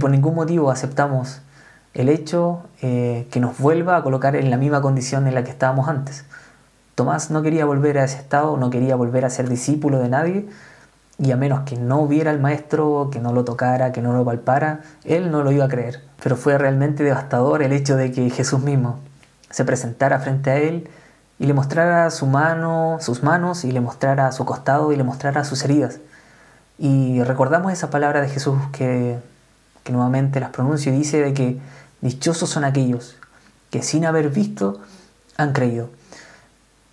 por 0.00 0.10
ningún 0.10 0.34
motivo 0.34 0.70
aceptamos 0.70 1.40
el 1.94 2.08
hecho 2.08 2.62
eh, 2.82 3.26
que 3.30 3.40
nos 3.40 3.58
vuelva 3.58 3.96
a 3.96 4.02
colocar 4.02 4.36
en 4.36 4.50
la 4.50 4.56
misma 4.56 4.82
condición 4.82 5.26
en 5.26 5.34
la 5.34 5.44
que 5.44 5.50
estábamos 5.50 5.88
antes. 5.88 6.24
Tomás 6.94 7.30
no 7.30 7.42
quería 7.42 7.64
volver 7.64 7.98
a 7.98 8.04
ese 8.04 8.18
estado, 8.18 8.56
no 8.56 8.70
quería 8.70 8.96
volver 8.96 9.24
a 9.24 9.30
ser 9.30 9.48
discípulo 9.48 10.00
de 10.00 10.08
nadie, 10.08 10.48
y 11.18 11.32
a 11.32 11.36
menos 11.36 11.60
que 11.60 11.76
no 11.76 12.06
viera 12.06 12.30
al 12.30 12.38
maestro, 12.38 13.08
que 13.10 13.18
no 13.18 13.32
lo 13.32 13.44
tocara, 13.44 13.90
que 13.90 14.00
no 14.00 14.12
lo 14.12 14.24
palpara, 14.24 14.82
él 15.04 15.30
no 15.32 15.42
lo 15.42 15.50
iba 15.50 15.64
a 15.64 15.68
creer. 15.68 16.04
Pero 16.22 16.36
fue 16.36 16.56
realmente 16.56 17.02
devastador 17.02 17.62
el 17.62 17.72
hecho 17.72 17.96
de 17.96 18.12
que 18.12 18.30
Jesús 18.30 18.60
mismo 18.60 19.00
se 19.50 19.64
presentara 19.64 20.20
frente 20.20 20.50
a 20.50 20.56
él 20.58 20.88
y 21.40 21.46
le 21.46 21.54
mostrara 21.54 22.10
su 22.10 22.26
mano, 22.26 22.98
sus 23.00 23.22
manos, 23.22 23.64
y 23.64 23.72
le 23.72 23.80
mostrara 23.80 24.30
su 24.32 24.44
costado 24.44 24.92
y 24.92 24.96
le 24.96 25.04
mostrara 25.04 25.44
sus 25.44 25.64
heridas. 25.64 25.98
Y 26.78 27.22
recordamos 27.24 27.72
esa 27.72 27.90
palabra 27.90 28.20
de 28.20 28.28
Jesús 28.28 28.56
que, 28.72 29.18
que 29.82 29.92
nuevamente 29.92 30.38
las 30.38 30.50
pronuncio 30.50 30.92
y 30.92 30.98
dice 30.98 31.20
de 31.20 31.34
que 31.34 31.58
dichosos 32.00 32.48
son 32.50 32.64
aquellos 32.64 33.16
que 33.70 33.82
sin 33.82 34.06
haber 34.06 34.30
visto 34.30 34.80
han 35.36 35.52
creído. 35.52 35.90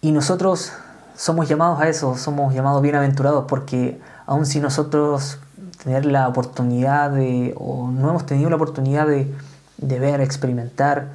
Y 0.01 0.11
nosotros 0.11 0.73
somos 1.15 1.47
llamados 1.47 1.79
a 1.79 1.87
eso, 1.87 2.17
somos 2.17 2.53
llamados 2.53 2.81
bienaventurados 2.81 3.45
porque 3.47 3.99
aun 4.25 4.45
si 4.45 4.59
nosotros 4.59 5.39
tener 5.83 6.05
la 6.05 6.27
oportunidad 6.27 7.11
de, 7.11 7.53
o 7.57 7.89
no 7.89 8.09
hemos 8.09 8.25
tenido 8.25 8.49
la 8.49 8.55
oportunidad 8.55 9.07
de, 9.07 9.33
de 9.77 9.99
ver, 9.99 10.21
experimentar 10.21 11.09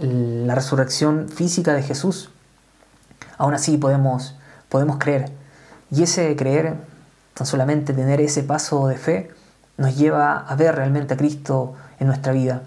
la 0.00 0.54
resurrección 0.54 1.28
física 1.28 1.74
de 1.74 1.82
Jesús, 1.82 2.30
aún 3.36 3.54
así 3.54 3.76
podemos, 3.76 4.34
podemos 4.68 4.98
creer. 4.98 5.30
Y 5.90 6.02
ese 6.02 6.34
creer, 6.36 6.76
tan 7.34 7.46
solamente 7.46 7.92
tener 7.92 8.20
ese 8.20 8.42
paso 8.42 8.86
de 8.88 8.96
fe, 8.96 9.30
nos 9.76 9.96
lleva 9.96 10.38
a 10.38 10.54
ver 10.54 10.74
realmente 10.76 11.14
a 11.14 11.16
Cristo 11.16 11.74
en 11.98 12.06
nuestra 12.06 12.32
vida. 12.32 12.62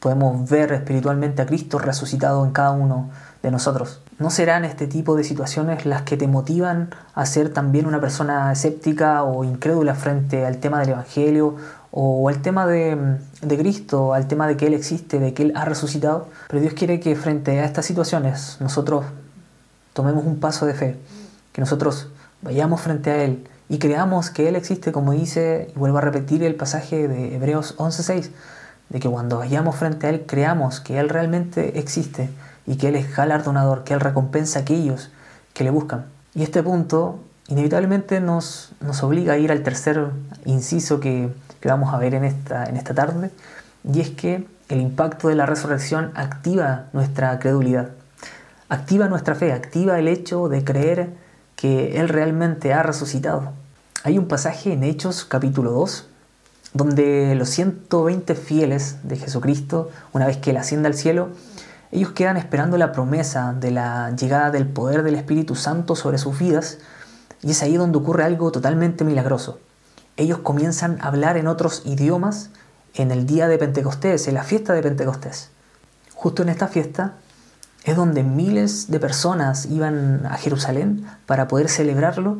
Podemos 0.00 0.48
ver 0.48 0.72
espiritualmente 0.72 1.42
a 1.42 1.46
Cristo 1.46 1.78
resucitado 1.78 2.44
en 2.44 2.52
cada 2.52 2.72
uno 2.72 3.10
de 3.42 3.50
nosotros. 3.50 4.00
¿No 4.18 4.30
serán 4.30 4.64
este 4.64 4.86
tipo 4.86 5.14
de 5.14 5.24
situaciones 5.24 5.84
las 5.84 6.02
que 6.02 6.16
te 6.16 6.26
motivan 6.26 6.88
a 7.14 7.26
ser 7.26 7.52
también 7.52 7.84
una 7.84 8.00
persona 8.00 8.50
escéptica 8.50 9.22
o 9.24 9.44
incrédula 9.44 9.94
frente 9.94 10.46
al 10.46 10.56
tema 10.56 10.80
del 10.80 10.90
Evangelio 10.90 11.56
o 11.90 12.26
al 12.30 12.40
tema 12.40 12.66
de, 12.66 13.18
de, 13.42 13.58
Cristo, 13.58 14.14
al 14.14 14.26
tema 14.26 14.48
de 14.48 14.56
que 14.56 14.68
Él 14.68 14.74
existe, 14.74 15.18
de 15.18 15.34
que 15.34 15.42
Él 15.42 15.52
ha 15.54 15.66
resucitado? 15.66 16.28
Pero 16.48 16.62
Dios 16.62 16.72
quiere 16.72 16.98
que 16.98 17.14
frente 17.14 17.60
a 17.60 17.66
estas 17.66 17.84
situaciones 17.84 18.56
nosotros 18.58 19.04
tomemos 19.92 20.24
un 20.24 20.40
paso 20.40 20.64
de 20.64 20.72
fe, 20.72 20.96
que 21.52 21.60
nosotros 21.60 22.08
vayamos 22.40 22.80
frente 22.80 23.10
a 23.10 23.22
Él 23.22 23.46
y 23.68 23.78
creamos 23.78 24.30
que 24.30 24.48
Él 24.48 24.56
existe, 24.56 24.92
como 24.92 25.12
dice, 25.12 25.70
y 25.76 25.78
vuelvo 25.78 25.98
a 25.98 26.00
repetir 26.00 26.42
el 26.42 26.54
pasaje 26.54 27.06
de 27.06 27.34
Hebreos 27.34 27.76
11.6, 27.76 28.30
de 28.88 28.98
que 28.98 29.10
cuando 29.10 29.38
vayamos 29.38 29.76
frente 29.76 30.06
a 30.06 30.10
Él 30.10 30.24
creamos 30.26 30.80
que 30.80 30.98
Él 30.98 31.10
realmente 31.10 31.78
existe 31.78 32.30
y 32.66 32.76
que 32.76 32.88
Él 32.88 32.96
es 32.96 33.14
galardonador, 33.14 33.84
que 33.84 33.94
Él 33.94 34.00
recompensa 34.00 34.58
a 34.58 34.62
aquellos 34.62 35.10
que 35.54 35.64
le 35.64 35.70
buscan. 35.70 36.06
Y 36.34 36.42
este 36.42 36.62
punto 36.62 37.20
inevitablemente 37.48 38.20
nos, 38.20 38.72
nos 38.80 39.02
obliga 39.02 39.34
a 39.34 39.38
ir 39.38 39.52
al 39.52 39.62
tercer 39.62 40.10
inciso 40.44 41.00
que, 41.00 41.30
que 41.60 41.68
vamos 41.68 41.94
a 41.94 41.98
ver 41.98 42.14
en 42.14 42.24
esta, 42.24 42.64
en 42.64 42.76
esta 42.76 42.94
tarde, 42.94 43.30
y 43.84 44.00
es 44.00 44.10
que 44.10 44.46
el 44.68 44.80
impacto 44.80 45.28
de 45.28 45.36
la 45.36 45.46
resurrección 45.46 46.10
activa 46.14 46.86
nuestra 46.92 47.38
credulidad, 47.38 47.90
activa 48.68 49.08
nuestra 49.08 49.34
fe, 49.34 49.52
activa 49.52 49.98
el 49.98 50.08
hecho 50.08 50.48
de 50.48 50.64
creer 50.64 51.10
que 51.54 52.00
Él 52.00 52.08
realmente 52.08 52.72
ha 52.72 52.82
resucitado. 52.82 53.52
Hay 54.02 54.18
un 54.18 54.28
pasaje 54.28 54.72
en 54.72 54.82
Hechos 54.82 55.24
capítulo 55.24 55.70
2, 55.70 56.06
donde 56.74 57.34
los 57.36 57.48
120 57.50 58.34
fieles 58.34 58.98
de 59.04 59.16
Jesucristo, 59.16 59.90
una 60.12 60.26
vez 60.26 60.36
que 60.36 60.50
Él 60.50 60.56
asciende 60.56 60.88
al 60.88 60.94
cielo, 60.94 61.28
ellos 61.92 62.12
quedan 62.12 62.36
esperando 62.36 62.76
la 62.76 62.92
promesa 62.92 63.52
de 63.52 63.70
la 63.70 64.10
llegada 64.10 64.50
del 64.50 64.66
poder 64.66 65.02
del 65.02 65.14
Espíritu 65.14 65.54
Santo 65.54 65.96
sobre 65.96 66.18
sus 66.18 66.38
vidas 66.38 66.78
y 67.42 67.52
es 67.52 67.62
ahí 67.62 67.76
donde 67.76 67.98
ocurre 67.98 68.24
algo 68.24 68.50
totalmente 68.50 69.04
milagroso. 69.04 69.60
Ellos 70.16 70.38
comienzan 70.38 70.98
a 71.00 71.08
hablar 71.08 71.36
en 71.36 71.46
otros 71.46 71.82
idiomas 71.84 72.50
en 72.94 73.10
el 73.10 73.26
día 73.26 73.48
de 73.48 73.58
Pentecostés, 73.58 74.26
en 74.26 74.34
la 74.34 74.42
fiesta 74.42 74.72
de 74.72 74.82
Pentecostés. 74.82 75.50
Justo 76.14 76.42
en 76.42 76.48
esta 76.48 76.68
fiesta 76.68 77.14
es 77.84 77.94
donde 77.94 78.22
miles 78.24 78.90
de 78.90 78.98
personas 78.98 79.66
iban 79.66 80.26
a 80.26 80.36
Jerusalén 80.38 81.06
para 81.26 81.46
poder 81.46 81.68
celebrarlo 81.68 82.38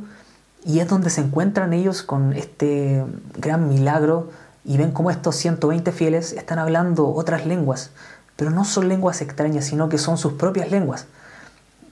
y 0.64 0.80
es 0.80 0.88
donde 0.88 1.10
se 1.10 1.20
encuentran 1.20 1.72
ellos 1.72 2.02
con 2.02 2.32
este 2.32 3.04
gran 3.36 3.68
milagro 3.68 4.30
y 4.64 4.76
ven 4.78 4.90
cómo 4.90 5.10
estos 5.10 5.36
120 5.36 5.92
fieles 5.92 6.32
están 6.32 6.58
hablando 6.58 7.08
otras 7.14 7.46
lenguas, 7.46 7.92
pero 8.36 8.50
no 8.50 8.64
son 8.64 8.88
lenguas 8.88 9.22
extrañas, 9.22 9.64
sino 9.64 9.88
que 9.88 9.98
son 9.98 10.18
sus 10.18 10.34
propias 10.34 10.70
lenguas. 10.70 11.06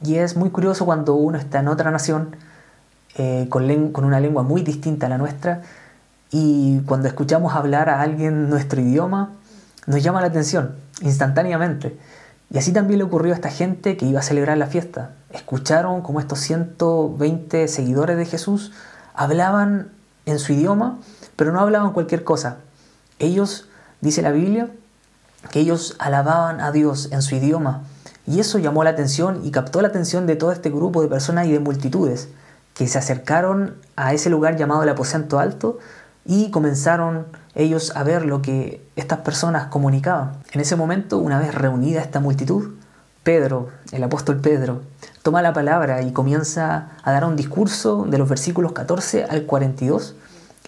Y 0.03 0.17
es 0.17 0.37
muy 0.37 0.51
curioso 0.51 0.85
cuando 0.85 1.15
uno 1.15 1.39
está 1.39 1.61
en 1.61 1.69
otra 1.69 1.91
nación 1.91 2.37
eh, 3.17 3.47
con, 3.49 3.65
una 4.05 4.21
lengua 4.21 4.43
muy 4.43 4.63
distinta 4.63 5.07
a 5.07 5.09
la 5.09 5.19
nuestra 5.19 5.63
y 6.31 6.81
cuando 6.81 7.09
escuchamos 7.09 7.55
hablar 7.55 7.89
a 7.89 8.01
alguien 8.01 8.51
nuestro 8.51 8.81
idioma, 8.81 9.31
nos 9.87 10.03
llama 10.03 10.21
la 10.21 10.27
atención 10.27 10.75
instantáneamente. 11.01 11.97
Y 12.51 12.59
así 12.59 12.73
también 12.73 12.99
le 12.99 13.05
ocurrió 13.05 13.33
a 13.33 13.37
esta 13.37 13.51
gente 13.51 13.97
que 13.97 14.07
iba 14.07 14.21
a 14.21 14.23
celebrar 14.23 14.59
la 14.59 14.67
fiesta. 14.67 15.13
Escucharon 15.31 16.03
como 16.03 16.21
estos 16.21 16.41
120 16.41 17.69
seguidores 17.69 18.17
de 18.17 18.27
Jesús 18.27 18.73
hablaban 19.15 19.93
en 20.27 20.39
su 20.39 20.53
idioma, 20.53 20.99
pero 21.37 21.53
no 21.53 21.61
hablaban 21.61 21.93
cualquier 21.93 22.25
cosa. 22.25 22.59
Ellos, 23.19 23.69
dice 24.01 24.23
la 24.23 24.33
Biblia, 24.33 24.71
que 25.51 25.61
ellos 25.61 25.97
alababan 25.99 26.61
a 26.61 26.73
Dios 26.73 27.09
en 27.13 27.23
su 27.23 27.35
idioma. 27.35 27.85
Y 28.27 28.41
eso 28.41 28.59
llamó 28.59 28.85
la 28.85 28.91
atención 28.91 29.41
y 29.45 29.51
captó 29.51 29.83
la 29.83 29.89
atención 29.89 30.27
de 30.27 30.37
todo 30.37 30.53
este 30.53 30.71
grupo 30.71 31.03
de 31.03 31.09
personas 31.09 31.47
y 31.47 31.53
de 31.53 31.61
multitudes 31.61 32.29
que 32.75 32.89
se 32.89 32.99
acercaron 32.99 33.77
a 33.97 34.13
ese 34.13 34.31
lugar 34.31 34.57
llamado 34.57 34.83
el 34.83 34.89
aposento 34.89 35.39
alto 35.39 35.79
y 36.25 36.51
comenzaron 36.51 37.27
ellos 37.55 37.93
a 37.95 38.03
ver 38.03 38.25
lo 38.25 38.43
que 38.43 38.85
estas 38.97 39.21
personas 39.21 39.67
comunicaban. 39.67 40.33
En 40.53 40.61
ese 40.61 40.77
momento, 40.77 41.19
una 41.19 41.39
vez 41.39 41.55
reunida 41.55 42.01
esta 42.01 42.21
multitud, 42.21 42.75
Pedro, 43.23 43.69
el 43.93 44.03
apóstol 44.03 44.41
Pedro, 44.41 44.83
toma 45.23 45.41
la 45.41 45.53
palabra 45.53 46.03
y 46.03 46.13
comienza 46.13 46.91
a 47.03 47.13
dar 47.13 47.25
un 47.25 47.37
discurso 47.37 48.07
de 48.09 48.19
los 48.19 48.29
versículos 48.29 48.73
14 48.73 49.25
al 49.25 49.45
42, 49.45 50.17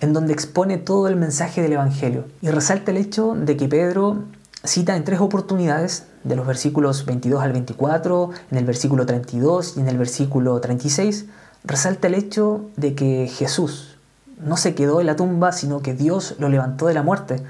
en 0.00 0.12
donde 0.12 0.32
expone 0.32 0.78
todo 0.78 1.08
el 1.08 1.16
mensaje 1.16 1.60
del 1.60 1.72
Evangelio. 1.72 2.24
Y 2.40 2.50
resalta 2.50 2.90
el 2.92 2.98
hecho 2.98 3.34
de 3.34 3.56
que 3.56 3.68
Pedro 3.68 4.24
cita 4.66 4.96
en 4.96 5.04
tres 5.04 5.20
oportunidades, 5.20 6.06
de 6.24 6.36
los 6.36 6.46
versículos 6.46 7.04
22 7.06 7.42
al 7.42 7.52
24, 7.52 8.30
en 8.50 8.58
el 8.58 8.64
versículo 8.64 9.06
32 9.06 9.76
y 9.76 9.80
en 9.80 9.88
el 9.88 9.98
versículo 9.98 10.60
36, 10.60 11.26
resalta 11.64 12.08
el 12.08 12.14
hecho 12.14 12.66
de 12.76 12.94
que 12.94 13.28
Jesús 13.28 13.96
no 14.38 14.56
se 14.56 14.74
quedó 14.74 15.00
en 15.00 15.06
la 15.06 15.16
tumba, 15.16 15.52
sino 15.52 15.82
que 15.82 15.94
Dios 15.94 16.36
lo 16.38 16.48
levantó 16.48 16.86
de 16.86 16.94
la 16.94 17.02
muerte. 17.02 17.42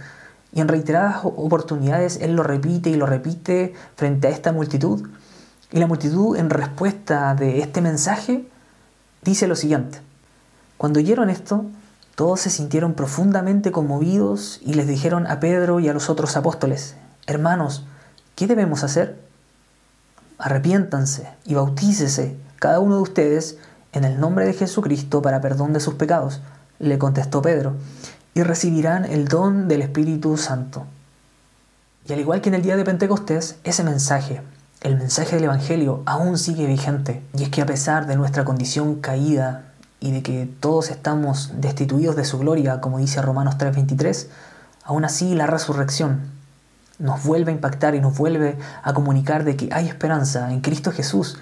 Y 0.53 0.61
en 0.61 0.69
reiteradas 0.69 1.25
oportunidades 1.25 2.19
Él 2.21 2.35
lo 2.35 2.43
repite 2.43 2.91
y 2.91 2.97
lo 2.97 3.07
repite 3.07 3.75
frente 3.97 4.29
a 4.29 4.31
esta 4.31 4.53
multitud. 4.53 5.09
Y 5.73 5.79
la 5.79 5.87
multitud 5.87 6.37
en 6.37 6.51
respuesta 6.51 7.35
de 7.35 7.61
este 7.61 7.81
mensaje 7.81 8.49
dice 9.23 9.47
lo 9.47 9.57
siguiente. 9.57 10.01
Cuando 10.77 11.01
oyeron 11.01 11.31
esto, 11.31 11.65
todos 12.15 12.41
se 12.41 12.51
sintieron 12.51 12.95
profundamente 12.95 13.73
conmovidos 13.73 14.61
y 14.65 14.75
les 14.75 14.87
dijeron 14.87 15.27
a 15.27 15.41
Pedro 15.41 15.81
y 15.81 15.89
a 15.89 15.93
los 15.93 16.09
otros 16.09 16.37
apóstoles, 16.37 16.97
Hermanos, 17.27 17.85
¿qué 18.37 18.47
debemos 18.47 18.85
hacer? 18.85 19.21
Arrepiéntanse 20.39 21.29
y 21.45 21.55
bautícese 21.55 22.37
cada 22.61 22.79
uno 22.79 22.97
de 22.97 23.03
ustedes 23.03 23.59
en 23.93 24.05
el 24.05 24.21
nombre 24.21 24.45
de 24.45 24.53
Jesucristo 24.53 25.23
para 25.23 25.41
perdón 25.41 25.73
de 25.73 25.81
sus 25.81 25.95
pecados, 25.95 26.41
le 26.79 26.99
contestó 26.99 27.43
Pedro, 27.43 27.75
y 28.35 28.43
recibirán 28.43 29.05
el 29.05 29.27
don 29.27 29.67
del 29.67 29.83
Espíritu 29.83 30.37
Santo. 30.37 30.87
Y 32.07 32.13
al 32.13 32.21
igual 32.21 32.43
que 32.43 32.51
en 32.51 32.55
el 32.55 32.63
día 32.63 32.77
de 32.77 32.85
Pentecostés, 32.85 33.57
ese 33.65 33.83
mensaje, 33.83 34.43
el 34.83 34.97
mensaje 34.97 35.35
del 35.35 35.47
Evangelio, 35.47 36.03
aún 36.07 36.39
sigue 36.39 36.67
vigente. 36.67 37.23
Y 37.37 37.43
es 37.43 37.49
que 37.49 37.63
a 37.63 37.67
pesar 37.67 38.07
de 38.07 38.17
nuestra 38.17 38.45
condición 38.45 39.01
caída 39.01 39.73
y 39.99 40.13
de 40.13 40.23
que 40.23 40.49
todos 40.61 40.91
estamos 40.91 41.53
destituidos 41.57 42.15
de 42.15 42.25
su 42.25 42.39
gloria, 42.39 42.81
como 42.81 42.99
dice 42.99 43.21
Romanos 43.23 43.57
3:23, 43.59 44.29
aún 44.85 45.05
así 45.05 45.35
la 45.35 45.47
resurrección, 45.47 46.36
nos 46.99 47.25
vuelve 47.25 47.53
a 47.53 47.55
impactar 47.55 47.95
y 47.95 48.01
nos 48.01 48.17
vuelve 48.17 48.59
a 48.83 48.93
comunicar 48.93 49.45
de 49.45 49.57
que 49.57 49.69
hay 49.73 49.89
esperanza 49.89 50.53
en 50.53 50.61
Cristo 50.61 50.93
Jesús 50.93 51.39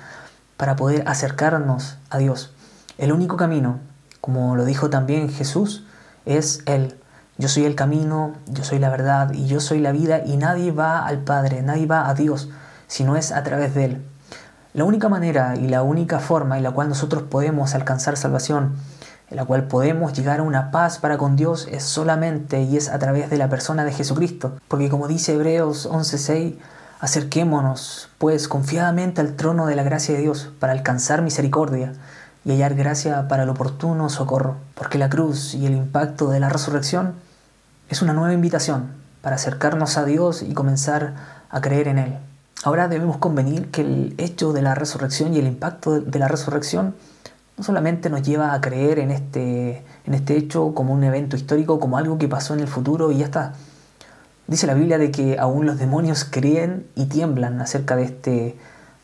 para 0.56 0.76
poder 0.76 1.04
acercarnos 1.06 1.96
a 2.10 2.18
Dios. 2.18 2.52
El 2.98 3.12
único 3.12 3.36
camino, 3.36 3.80
como 4.20 4.56
lo 4.56 4.64
dijo 4.64 4.90
también 4.90 5.28
Jesús, 5.28 5.84
es 6.26 6.62
Él. 6.66 6.96
Yo 7.36 7.48
soy 7.48 7.64
el 7.64 7.74
camino, 7.74 8.34
yo 8.46 8.62
soy 8.64 8.78
la 8.78 8.90
verdad 8.90 9.32
y 9.32 9.46
yo 9.46 9.60
soy 9.60 9.80
la 9.80 9.92
vida 9.92 10.22
y 10.24 10.36
nadie 10.36 10.70
va 10.70 11.04
al 11.04 11.18
Padre, 11.18 11.62
nadie 11.62 11.86
va 11.86 12.08
a 12.08 12.14
Dios 12.14 12.48
si 12.86 13.02
no 13.02 13.16
es 13.16 13.32
a 13.32 13.42
través 13.42 13.74
de 13.74 13.84
Él. 13.86 14.04
La 14.72 14.84
única 14.84 15.08
manera 15.08 15.56
y 15.56 15.68
la 15.68 15.82
única 15.82 16.18
forma 16.18 16.56
en 16.56 16.62
la 16.62 16.70
cual 16.70 16.88
nosotros 16.88 17.24
podemos 17.24 17.74
alcanzar 17.74 18.16
salvación, 18.16 18.76
en 19.30 19.37
la 19.37 19.44
cual 19.44 19.64
podemos 19.64 20.12
llegar 20.12 20.40
a 20.40 20.42
una 20.42 20.70
paz 20.70 20.98
para 20.98 21.18
con 21.18 21.37
Dios 21.37 21.66
es 21.70 21.82
solamente 21.82 22.62
y 22.62 22.76
es 22.76 22.88
a 22.88 22.98
través 22.98 23.30
de 23.30 23.38
la 23.38 23.48
persona 23.48 23.84
de 23.84 23.92
Jesucristo. 23.92 24.52
Porque 24.68 24.88
como 24.88 25.08
dice 25.08 25.34
Hebreos 25.34 25.88
11:6, 25.90 26.56
acerquémonos 27.00 28.08
pues 28.18 28.48
confiadamente 28.48 29.20
al 29.20 29.34
trono 29.34 29.66
de 29.66 29.76
la 29.76 29.82
gracia 29.82 30.14
de 30.14 30.22
Dios 30.22 30.50
para 30.58 30.72
alcanzar 30.72 31.22
misericordia 31.22 31.92
y 32.44 32.50
hallar 32.50 32.74
gracia 32.74 33.28
para 33.28 33.44
el 33.44 33.48
oportuno 33.48 34.08
socorro. 34.10 34.56
Porque 34.74 34.98
la 34.98 35.08
cruz 35.08 35.54
y 35.54 35.66
el 35.66 35.74
impacto 35.74 36.30
de 36.30 36.40
la 36.40 36.48
resurrección 36.48 37.14
es 37.88 38.02
una 38.02 38.12
nueva 38.12 38.32
invitación 38.32 38.92
para 39.22 39.37
acercarnos 39.37 39.96
a 39.96 40.04
Dios 40.04 40.42
y 40.42 40.52
comenzar 40.52 41.14
a 41.50 41.60
creer 41.60 41.88
en 41.88 41.98
Él. 41.98 42.18
Ahora 42.62 42.88
debemos 42.88 43.18
convenir 43.18 43.70
que 43.70 43.82
el 43.82 44.14
hecho 44.18 44.52
de 44.52 44.62
la 44.62 44.74
resurrección 44.74 45.34
y 45.34 45.38
el 45.38 45.46
impacto 45.46 46.00
de 46.00 46.18
la 46.18 46.28
resurrección 46.28 46.94
no 47.56 47.64
solamente 47.64 48.10
nos 48.10 48.22
lleva 48.22 48.52
a 48.52 48.60
creer 48.60 48.98
en 48.98 49.10
este, 49.10 49.84
en 50.06 50.14
este 50.14 50.36
hecho 50.36 50.74
como 50.74 50.92
un 50.92 51.04
evento 51.04 51.36
histórico, 51.36 51.78
como 51.78 51.98
algo 51.98 52.18
que 52.18 52.28
pasó 52.28 52.54
en 52.54 52.60
el 52.60 52.68
futuro 52.68 53.12
y 53.12 53.18
ya 53.18 53.26
está. 53.26 53.52
Dice 54.46 54.66
la 54.66 54.74
Biblia 54.74 54.98
de 54.98 55.10
que 55.10 55.38
aún 55.38 55.64
los 55.64 55.78
demonios 55.78 56.24
creen 56.24 56.86
y 56.94 57.06
tiemblan 57.06 57.60
acerca 57.60 57.96
de 57.96 58.04
este, 58.04 58.56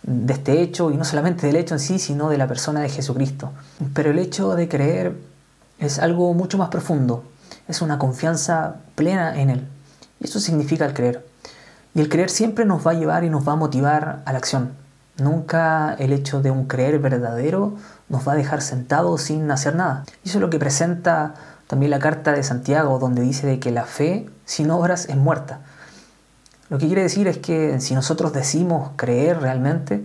de 0.03 0.33
este 0.33 0.61
hecho, 0.61 0.91
y 0.91 0.97
no 0.97 1.05
solamente 1.05 1.47
del 1.47 1.57
hecho 1.57 1.75
en 1.75 1.81
sí, 1.81 1.99
sino 1.99 2.29
de 2.29 2.39
la 2.39 2.47
persona 2.47 2.81
de 2.81 2.89
Jesucristo. 2.89 3.53
Pero 3.95 4.11
el 4.11 4.19
hecho 4.19 4.55
de 4.55 4.69
creer 4.69 5.15
es 5.79 5.99
algo 5.99 6.35
mucho 6.35 6.59
más 6.59 6.69
profundo, 6.69 7.25
es 7.69 7.81
una 7.81 7.99
confianza 7.99 8.77
plena 8.97 9.41
en 9.41 9.51
Él. 9.51 9.69
Y 10.21 10.25
eso 10.25 10.41
significa 10.41 10.85
el 10.85 10.93
creer. 10.93 11.27
Y 11.95 12.01
el 12.01 12.09
creer 12.09 12.31
siempre 12.31 12.65
nos 12.65 12.87
va 12.87 12.91
a 12.91 12.95
llevar 12.95 13.25
y 13.25 13.31
nos 13.31 13.47
va 13.49 13.53
a 13.53 13.57
motivar 13.57 14.23
a 14.25 14.33
la 14.33 14.39
acción. 14.39 14.73
Nunca 15.21 15.95
el 15.99 16.13
hecho 16.13 16.43
de 16.43 16.51
un 16.51 16.67
creer 16.67 16.99
verdadero 16.99 17.75
nos 18.09 18.27
va 18.27 18.33
a 18.33 18.37
dejar 18.37 18.63
sentados 18.63 19.23
sin 19.23 19.51
hacer 19.51 19.77
nada. 19.77 20.05
Y 20.25 20.29
eso 20.29 20.39
es 20.39 20.43
lo 20.43 20.51
que 20.51 20.59
presenta 20.59 21.35
también 21.67 21.91
la 21.91 22.01
carta 22.01 22.33
de 22.33 22.43
Santiago, 22.43 22.99
donde 22.99 23.23
dice 23.23 23.47
de 23.47 23.61
que 23.61 23.71
la 23.71 23.85
fe 23.85 24.29
sin 24.45 24.71
obras 24.71 25.09
es 25.09 25.17
muerta. 25.17 25.61
Lo 26.69 26.79
que 26.79 26.87
quiere 26.87 27.03
decir 27.03 27.29
es 27.29 27.39
que 27.39 27.81
si 27.81 27.95
nosotros 27.95 28.33
decimos 28.33 28.91
creer 28.97 29.41
realmente, 29.41 30.05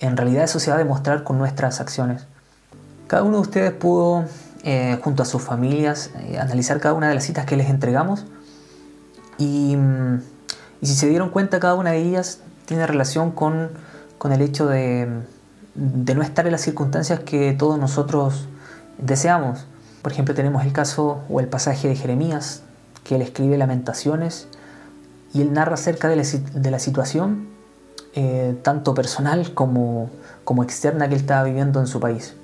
en 0.00 0.16
realidad 0.16 0.44
eso 0.44 0.58
se 0.58 0.70
va 0.70 0.76
a 0.76 0.78
demostrar 0.78 1.22
con 1.22 1.38
nuestras 1.38 1.80
acciones. 1.80 2.26
Cada 3.06 3.22
uno 3.22 3.36
de 3.36 3.42
ustedes 3.42 3.72
pudo, 3.72 4.24
eh, 4.64 4.98
junto 5.02 5.22
a 5.22 5.26
sus 5.26 5.42
familias, 5.42 6.10
eh, 6.20 6.38
analizar 6.38 6.80
cada 6.80 6.94
una 6.94 7.08
de 7.08 7.14
las 7.14 7.24
citas 7.24 7.46
que 7.46 7.56
les 7.56 7.70
entregamos 7.70 8.24
y, 9.38 9.76
y, 10.80 10.86
si 10.86 10.94
se 10.94 11.08
dieron 11.08 11.30
cuenta, 11.30 11.60
cada 11.60 11.74
una 11.74 11.92
de 11.92 11.98
ellas 11.98 12.40
tiene 12.64 12.86
relación 12.86 13.32
con, 13.32 13.70
con 14.22 14.30
el 14.30 14.40
hecho 14.40 14.68
de, 14.68 15.08
no 15.74 16.22
estar 16.22 16.46
en 16.46 16.52
las 16.52 16.60
circunstancias 16.60 17.18
que 17.18 17.54
todos 17.54 17.76
nosotros 17.76 18.46
deseamos. 18.98 19.66
Por 20.00 20.12
ejemplo, 20.12 20.32
tenemos 20.32 20.64
el 20.64 20.72
caso 20.72 21.22
o 21.28 21.40
el 21.40 21.48
pasaje 21.48 21.88
de 21.88 21.96
Jeremías, 21.96 22.62
que 23.02 23.16
él 23.16 23.22
escribe 23.22 23.58
lamentaciones 23.58 24.46
y 25.34 25.42
él 25.42 25.52
narra 25.52 25.74
acerca 25.74 26.06
de 26.06 26.14
la, 26.14 26.78
situación, 26.78 27.48
eh, 28.14 28.56
tanto 28.62 28.94
personal 28.94 29.54
como, 29.54 30.08
externa 30.62 31.08
que 31.08 31.16
él 31.16 31.20
estaba 31.20 31.42
viviendo 31.42 31.80
en 31.80 31.88
su 31.88 31.98
país. 31.98 32.36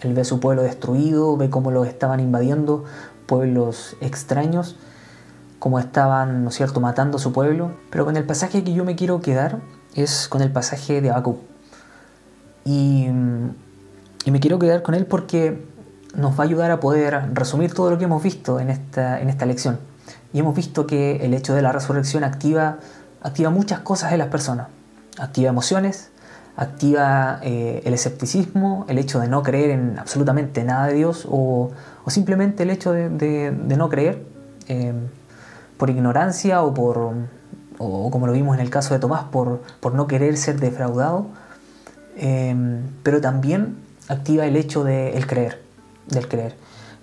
Él 0.00 0.14
ve 0.14 0.24
su 0.24 0.40
pueblo 0.40 0.64
destruido, 0.64 1.36
ve 1.36 1.48
cómo 1.48 1.70
lo 1.70 1.84
estaban 1.84 2.18
invadiendo 2.18 2.86
pueblos 3.26 3.94
extraños, 4.00 4.74
cómo 5.60 5.78
estaban, 5.78 6.42
¿no 6.42 6.48
es 6.48 6.56
cierto?, 6.56 6.80
matando 6.80 7.18
a 7.18 7.20
su 7.20 7.32
pueblo. 7.32 7.70
Pero 7.90 8.04
con 8.04 8.16
el 8.16 8.24
pasaje 8.24 8.64
que 8.64 8.72
yo 8.72 8.84
me 8.84 8.96
quiero 8.96 9.20
quedar 9.20 9.60
es 9.94 10.28
con 10.28 10.42
el 10.42 10.50
pasaje 10.50 11.00
de 11.00 11.10
Habacuc. 11.10 11.38
Y, 12.64 13.08
y, 14.24 14.30
me 14.30 14.40
quiero 14.40 14.58
quedar 14.58 14.82
con 14.82 14.94
él 14.94 15.06
porque 15.06 15.64
nos 16.14 16.38
va 16.38 16.44
a 16.44 16.46
ayudar 16.46 16.70
a 16.70 16.80
poder 16.80 17.34
resumir 17.34 17.72
todo 17.72 17.90
lo 17.90 17.98
que 17.98 18.04
hemos 18.04 18.22
visto 18.22 18.60
en 18.60 18.70
esta, 18.70 19.20
en 19.20 19.28
esta 19.28 19.46
lección. 19.46 19.78
Y 20.32 20.40
hemos 20.40 20.54
visto 20.54 20.86
que 20.86 21.24
el 21.24 21.34
hecho 21.34 21.54
de 21.54 21.62
la 21.62 21.72
resurrección 21.72 22.24
activa, 22.24 22.78
activa 23.22 23.50
muchas 23.50 23.80
cosas 23.80 24.12
en 24.12 24.18
las 24.18 24.28
personas. 24.28 24.68
Activa 25.18 25.48
emociones, 25.48 26.10
activa 26.56 27.40
eh, 27.42 27.82
el 27.84 27.94
escepticismo, 27.94 28.84
el 28.88 28.98
hecho 28.98 29.20
de 29.20 29.28
no 29.28 29.42
creer 29.42 29.70
en 29.70 29.98
absolutamente 29.98 30.62
nada 30.64 30.86
de 30.86 30.94
Dios 30.94 31.26
o, 31.28 31.70
o 32.04 32.10
simplemente 32.10 32.62
el 32.64 32.70
hecho 32.70 32.92
de, 32.92 33.08
de, 33.08 33.76
no 33.76 33.88
creer 33.88 34.24
eh, 34.68 34.92
por 35.78 35.90
ignorancia 35.90 36.62
o 36.62 36.74
por, 36.74 37.14
o 37.80 38.10
como 38.10 38.26
lo 38.26 38.32
vimos 38.32 38.54
en 38.54 38.60
el 38.60 38.70
caso 38.70 38.94
de 38.94 39.00
Tomás, 39.00 39.24
por, 39.24 39.62
por 39.80 39.94
no 39.94 40.06
querer 40.06 40.36
ser 40.36 40.60
defraudado. 40.60 41.26
Eh, 42.16 42.54
pero 43.02 43.20
también 43.20 43.76
activa 44.08 44.44
el 44.44 44.56
hecho 44.56 44.84
de 44.84 45.16
el 45.16 45.26
creer, 45.26 45.62
del 46.06 46.28
creer. 46.28 46.56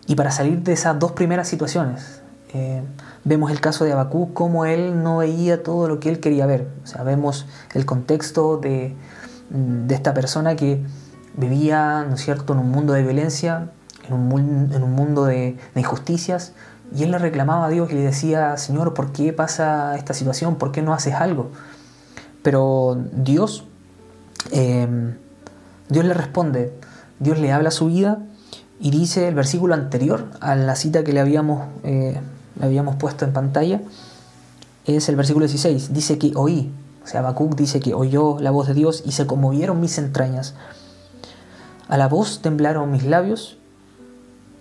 Y 0.05 0.15
para 0.15 0.31
salir 0.31 0.61
de 0.61 0.73
esas 0.73 0.99
dos 0.99 1.13
primeras 1.13 1.47
situaciones, 1.47 2.21
eh, 2.53 2.81
vemos 3.23 3.51
el 3.51 3.59
caso 3.59 3.83
de 3.83 3.91
Abacú, 3.91 4.33
cómo 4.33 4.65
él 4.65 5.03
no 5.03 5.17
veía 5.17 5.63
todo 5.63 5.87
lo 5.87 5.99
que 5.99 6.09
él 6.09 6.19
quería 6.19 6.45
ver. 6.45 6.67
O 6.83 6.87
sea, 6.87 7.03
vemos 7.03 7.47
el 7.73 7.85
contexto 7.85 8.57
de, 8.57 8.95
de 9.49 9.95
esta 9.95 10.13
persona 10.13 10.55
que 10.55 10.81
vivía, 11.35 12.05
¿no 12.07 12.15
es 12.15 12.21
cierto?, 12.21 12.53
en 12.53 12.59
un 12.59 12.71
mundo 12.71 12.93
de 12.93 13.03
violencia, 13.03 13.71
en 14.07 14.13
un, 14.13 14.71
en 14.73 14.83
un 14.83 14.93
mundo 14.93 15.25
de, 15.25 15.57
de, 15.73 15.81
injusticias, 15.81 16.53
y 16.95 17.03
él 17.03 17.11
le 17.11 17.17
reclamaba 17.17 17.65
a 17.65 17.69
Dios 17.69 17.91
y 17.91 17.95
le 17.95 18.01
decía, 18.01 18.57
Señor, 18.57 18.93
¿por 18.93 19.11
qué 19.11 19.33
pasa 19.33 19.95
esta 19.97 20.13
situación? 20.13 20.55
¿Por 20.55 20.71
qué 20.71 20.81
no 20.81 20.93
haces 20.93 21.15
algo? 21.15 21.51
Pero 22.43 22.97
Dios, 23.11 23.65
eh, 24.51 24.87
Dios 25.89 26.05
le 26.05 26.13
responde, 26.13 26.73
Dios 27.19 27.39
le 27.39 27.51
habla 27.51 27.71
su 27.71 27.87
vida 27.87 28.19
y 28.79 28.91
dice 28.91 29.27
el 29.27 29.35
versículo 29.35 29.73
anterior 29.73 30.27
a 30.39 30.55
la 30.55 30.75
cita 30.75 31.03
que 31.03 31.13
le 31.13 31.19
habíamos 31.19 31.65
eh, 31.83 32.21
habíamos 32.61 32.95
puesto 32.95 33.25
en 33.25 33.33
pantalla, 33.33 33.81
es 34.85 35.09
el 35.09 35.15
versículo 35.15 35.45
16. 35.45 35.93
Dice 35.93 36.17
que 36.17 36.31
oí, 36.35 36.71
o 37.03 37.07
sea, 37.07 37.21
Habacuc 37.21 37.55
dice 37.55 37.79
que 37.79 37.93
oyó 37.93 38.39
la 38.39 38.51
voz 38.51 38.67
de 38.67 38.73
Dios 38.73 39.03
y 39.05 39.11
se 39.11 39.25
conmovieron 39.27 39.79
mis 39.79 39.97
entrañas. 39.97 40.55
A 41.87 41.97
la 41.97 42.07
voz 42.07 42.41
temblaron 42.41 42.91
mis 42.91 43.03
labios, 43.03 43.57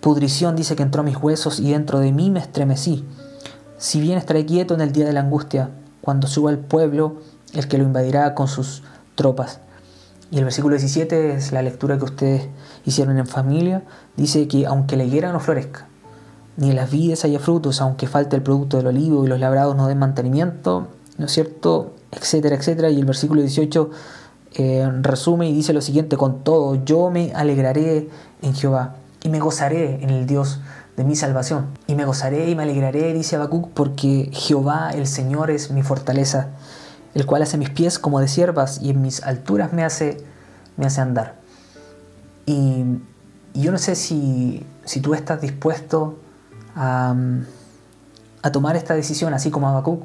pudrición 0.00 0.56
dice 0.56 0.76
que 0.76 0.82
entró 0.82 1.00
a 1.00 1.04
mis 1.04 1.16
huesos 1.16 1.60
y 1.60 1.72
dentro 1.72 1.98
de 1.98 2.12
mí 2.12 2.30
me 2.30 2.40
estremecí. 2.40 3.04
Si 3.78 4.00
bien 4.00 4.18
estaré 4.18 4.46
quieto 4.46 4.74
en 4.74 4.80
el 4.80 4.92
día 4.92 5.04
de 5.04 5.12
la 5.12 5.20
angustia, 5.20 5.70
cuando 6.00 6.28
suba 6.28 6.50
el 6.50 6.58
pueblo, 6.58 7.16
el 7.52 7.68
que 7.68 7.78
lo 7.78 7.84
invadirá 7.84 8.34
con 8.34 8.48
sus 8.48 8.82
tropas. 9.16 9.60
Y 10.30 10.38
el 10.38 10.44
versículo 10.44 10.76
17 10.76 11.34
es 11.34 11.52
la 11.52 11.62
lectura 11.62 11.98
que 11.98 12.04
ustedes 12.04 12.48
hicieron 12.84 13.18
en 13.18 13.26
familia. 13.26 13.82
Dice 14.16 14.48
que 14.48 14.66
aunque 14.66 14.96
la 14.96 15.04
higuera 15.04 15.32
no 15.32 15.40
florezca, 15.40 15.88
ni 16.56 16.70
en 16.70 16.76
las 16.76 16.90
vides 16.90 17.24
haya 17.24 17.38
frutos, 17.38 17.80
aunque 17.80 18.06
falte 18.06 18.34
el 18.36 18.42
producto 18.42 18.76
del 18.78 18.86
olivo 18.86 19.24
y 19.24 19.28
los 19.28 19.38
labrados 19.38 19.76
no 19.76 19.88
den 19.88 19.98
mantenimiento, 19.98 20.88
¿no 21.18 21.26
es 21.26 21.32
cierto? 21.32 21.94
Etcétera, 22.10 22.56
etcétera. 22.56 22.90
Y 22.90 22.98
el 22.98 23.04
versículo 23.04 23.42
18 23.42 23.90
eh, 24.54 24.90
resume 25.02 25.50
y 25.50 25.52
dice 25.52 25.72
lo 25.72 25.80
siguiente, 25.80 26.16
con 26.16 26.42
todo, 26.42 26.82
yo 26.84 27.10
me 27.10 27.32
alegraré 27.34 28.08
en 28.42 28.54
Jehová 28.54 28.96
y 29.26 29.28
me 29.28 29.40
gozaré 29.40 30.04
en 30.04 30.10
el 30.10 30.24
Dios 30.24 30.60
de 30.96 31.02
mi 31.02 31.16
salvación. 31.16 31.66
Y 31.88 31.96
me 31.96 32.04
gozaré 32.04 32.48
y 32.48 32.54
me 32.54 32.62
alegraré, 32.62 33.12
dice 33.12 33.34
Habacuc, 33.34 33.70
porque 33.70 34.30
Jehová 34.32 34.90
el 34.94 35.08
Señor 35.08 35.50
es 35.50 35.72
mi 35.72 35.82
fortaleza, 35.82 36.50
el 37.12 37.26
cual 37.26 37.42
hace 37.42 37.58
mis 37.58 37.70
pies 37.70 37.98
como 37.98 38.20
de 38.20 38.28
siervas 38.28 38.80
y 38.80 38.90
en 38.90 39.02
mis 39.02 39.24
alturas 39.24 39.72
me 39.72 39.82
hace, 39.82 40.18
me 40.76 40.86
hace 40.86 41.00
andar. 41.00 41.34
Y, 42.46 42.84
yo 43.54 43.72
no 43.72 43.78
sé 43.78 43.96
si, 43.96 44.64
si 44.84 45.00
tú 45.00 45.14
estás 45.14 45.40
dispuesto 45.40 46.18
a, 46.76 47.16
tomar 48.52 48.76
esta 48.76 48.94
decisión, 48.94 49.34
así 49.34 49.50
como 49.50 49.68
Habacuc, 49.68 50.04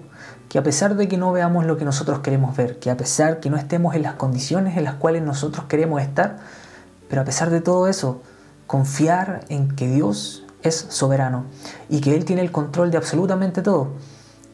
que 0.49 0.57
a 0.57 0.63
pesar 0.63 0.95
de 0.95 1.07
que 1.07 1.17
no 1.17 1.31
veamos 1.31 1.65
lo 1.65 1.77
que 1.77 1.85
nosotros 1.85 2.21
queremos 2.21 2.57
ver, 2.57 2.79
que 2.79 2.89
a 2.89 2.97
pesar 2.97 3.39
que 3.39 3.51
no 3.51 3.57
estemos 3.57 3.93
en 3.93 4.01
las 4.01 4.15
condiciones 4.15 4.77
en 4.77 4.85
las 4.85 4.95
cuales 4.95 5.21
nosotros 5.21 5.65
queremos 5.65 6.01
estar, 6.01 6.37
pero 7.07 7.21
a 7.21 7.25
pesar 7.25 7.51
de 7.51 7.61
todo 7.61 7.87
eso, 7.87 8.23
confiar 8.71 9.43
en 9.49 9.75
que 9.75 9.89
Dios 9.89 10.45
es 10.63 10.85
soberano 10.87 11.43
y 11.89 11.99
que 11.99 12.15
Él 12.15 12.23
tiene 12.23 12.41
el 12.41 12.53
control 12.53 12.89
de 12.89 12.95
absolutamente 12.95 13.61
todo 13.61 13.89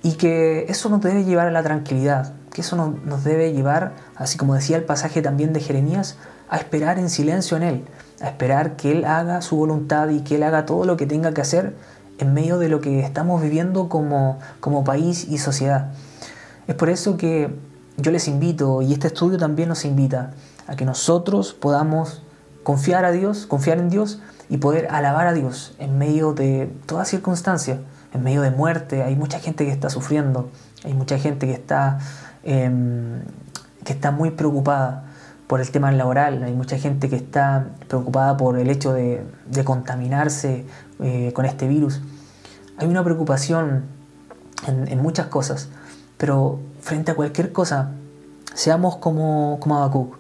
y 0.02 0.14
que 0.14 0.66
eso 0.70 0.90
nos 0.90 1.02
debe 1.02 1.24
llevar 1.24 1.46
a 1.46 1.52
la 1.52 1.62
tranquilidad, 1.62 2.34
que 2.52 2.62
eso 2.62 2.76
nos 3.06 3.24
debe 3.24 3.54
llevar, 3.54 3.94
así 4.16 4.40
como 4.40 4.56
decía 4.56 4.76
el 4.76 4.86
pasaje 4.86 5.22
también 5.22 5.54
de 5.54 5.60
Jeremías, 5.60 6.18
a 6.50 6.58
esperar 6.58 6.98
en 6.98 7.12
silencio 7.12 7.58
en 7.58 7.64
Él, 7.64 7.86
a 8.20 8.30
esperar 8.30 8.76
que 8.76 8.92
Él 8.92 9.06
haga 9.06 9.44
su 9.44 9.56
voluntad 9.56 10.10
y 10.10 10.22
que 10.22 10.38
Él 10.38 10.44
haga 10.44 10.66
todo 10.66 10.86
lo 10.86 10.98
que 10.98 11.06
tenga 11.06 11.36
que 11.36 11.42
hacer 11.42 11.76
en 12.18 12.34
medio 12.34 12.58
de 12.58 12.70
lo 12.70 12.82
que 12.82 13.02
estamos 13.02 13.40
viviendo 13.44 13.88
como, 13.88 14.40
como 14.60 14.84
país 14.84 15.28
y 15.30 15.38
sociedad. 15.38 15.92
Es 16.66 16.74
por 16.74 16.90
eso 16.90 17.18
que 17.18 17.54
yo 17.98 18.10
les 18.10 18.28
invito, 18.28 18.82
y 18.82 18.94
este 18.94 19.10
estudio 19.10 19.38
también 19.38 19.70
nos 19.70 19.86
invita, 19.86 20.32
a 20.66 20.76
que 20.76 20.86
nosotros 20.86 21.54
podamos 21.54 22.24
confiar 22.68 23.06
a 23.06 23.14
Dios, 23.14 23.46
confiar 23.46 23.78
en 23.78 23.88
Dios 23.88 24.20
y 24.50 24.58
poder 24.58 24.90
alabar 24.92 25.26
a 25.26 25.32
Dios 25.32 25.74
en 25.80 25.98
medio 25.98 26.34
de 26.34 26.70
toda 26.86 27.06
circunstancia, 27.06 27.80
en 28.14 28.24
medio 28.24 28.42
de 28.42 28.52
muerte. 28.52 29.04
Hay 29.04 29.16
mucha 29.16 29.40
gente 29.40 29.64
que 29.64 29.72
está 29.72 29.90
sufriendo, 29.90 30.50
hay 30.84 30.94
mucha 30.94 31.18
gente 31.18 31.48
que 31.48 31.54
está, 31.54 32.00
em, 32.44 33.22
que 33.86 33.94
está 33.94 34.12
muy 34.12 34.32
preocupada, 34.32 35.06
por 35.48 35.62
el 35.62 35.72
tema 35.72 35.94
laboral. 35.94 36.44
Hay 36.44 36.52
mucha 36.52 36.78
gente 36.78 37.08
que 37.08 37.16
está 37.16 37.68
preocupada 37.88 38.36
por 38.36 38.60
el 38.60 38.70
hecho 38.70 38.92
de, 38.92 39.24
contaminarse 39.64 40.66
eh, 41.00 41.32
con 41.34 41.46
este 41.46 41.70
virus. 41.70 42.02
Hay 42.80 42.90
una 42.90 43.02
preocupación 43.02 43.86
en, 44.68 45.02
muchas 45.02 45.28
cosas, 45.28 45.70
pero 46.18 46.60
frente 46.82 47.12
a 47.12 47.16
cualquier 47.16 47.54
cosa, 47.54 47.92
seamos 48.56 48.98
como, 48.98 49.58
como. 49.62 50.18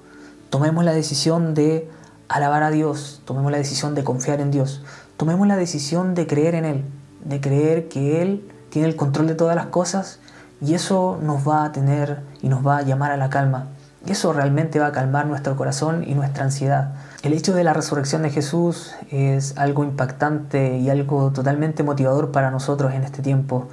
Tomemos 0.49 0.85
la 0.85 0.93
decisión 0.93 1.53
de 1.53 1.89
alabar 2.29 2.63
a 2.63 2.71
Dios, 2.71 3.21
tomemos 3.25 3.51
la 3.51 3.57
decisión 3.57 3.95
de 3.95 4.03
confiar 4.03 4.39
en 4.41 4.51
Dios, 4.51 4.83
tomemos 5.17 5.47
la 5.47 5.55
decisión 5.55 6.15
de 6.15 6.27
creer 6.27 6.55
en 6.55 6.65
Él, 6.65 6.85
de 7.23 7.41
creer 7.41 7.87
que 7.87 8.21
Él 8.21 8.49
tiene 8.69 8.87
el 8.87 8.95
control 8.95 9.27
de 9.27 9.35
todas 9.35 9.55
las 9.55 9.67
cosas 9.67 10.19
y 10.61 10.73
eso 10.73 11.19
nos 11.21 11.47
va 11.47 11.65
a 11.65 11.71
tener 11.71 12.21
y 12.41 12.49
nos 12.49 12.65
va 12.65 12.77
a 12.77 12.81
llamar 12.81 13.11
a 13.11 13.17
la 13.17 13.29
calma. 13.29 13.67
Y 14.05 14.11
eso 14.11 14.31
realmente 14.31 14.79
va 14.79 14.87
a 14.87 14.91
calmar 14.91 15.25
nuestro 15.25 15.55
corazón 15.55 16.03
y 16.07 16.13
nuestra 16.13 16.45
ansiedad. 16.45 16.93
El 17.23 17.33
hecho 17.33 17.53
de 17.53 17.63
la 17.63 17.73
resurrección 17.73 18.21
de 18.21 18.29
Jesús 18.29 18.93
es 19.11 19.57
algo 19.57 19.83
impactante 19.83 20.77
y 20.77 20.89
algo 20.89 21.31
totalmente 21.31 21.83
motivador 21.83 22.31
para 22.31 22.51
nosotros 22.51 22.93
en 22.93 23.03
este 23.03 23.21
tiempo, 23.21 23.67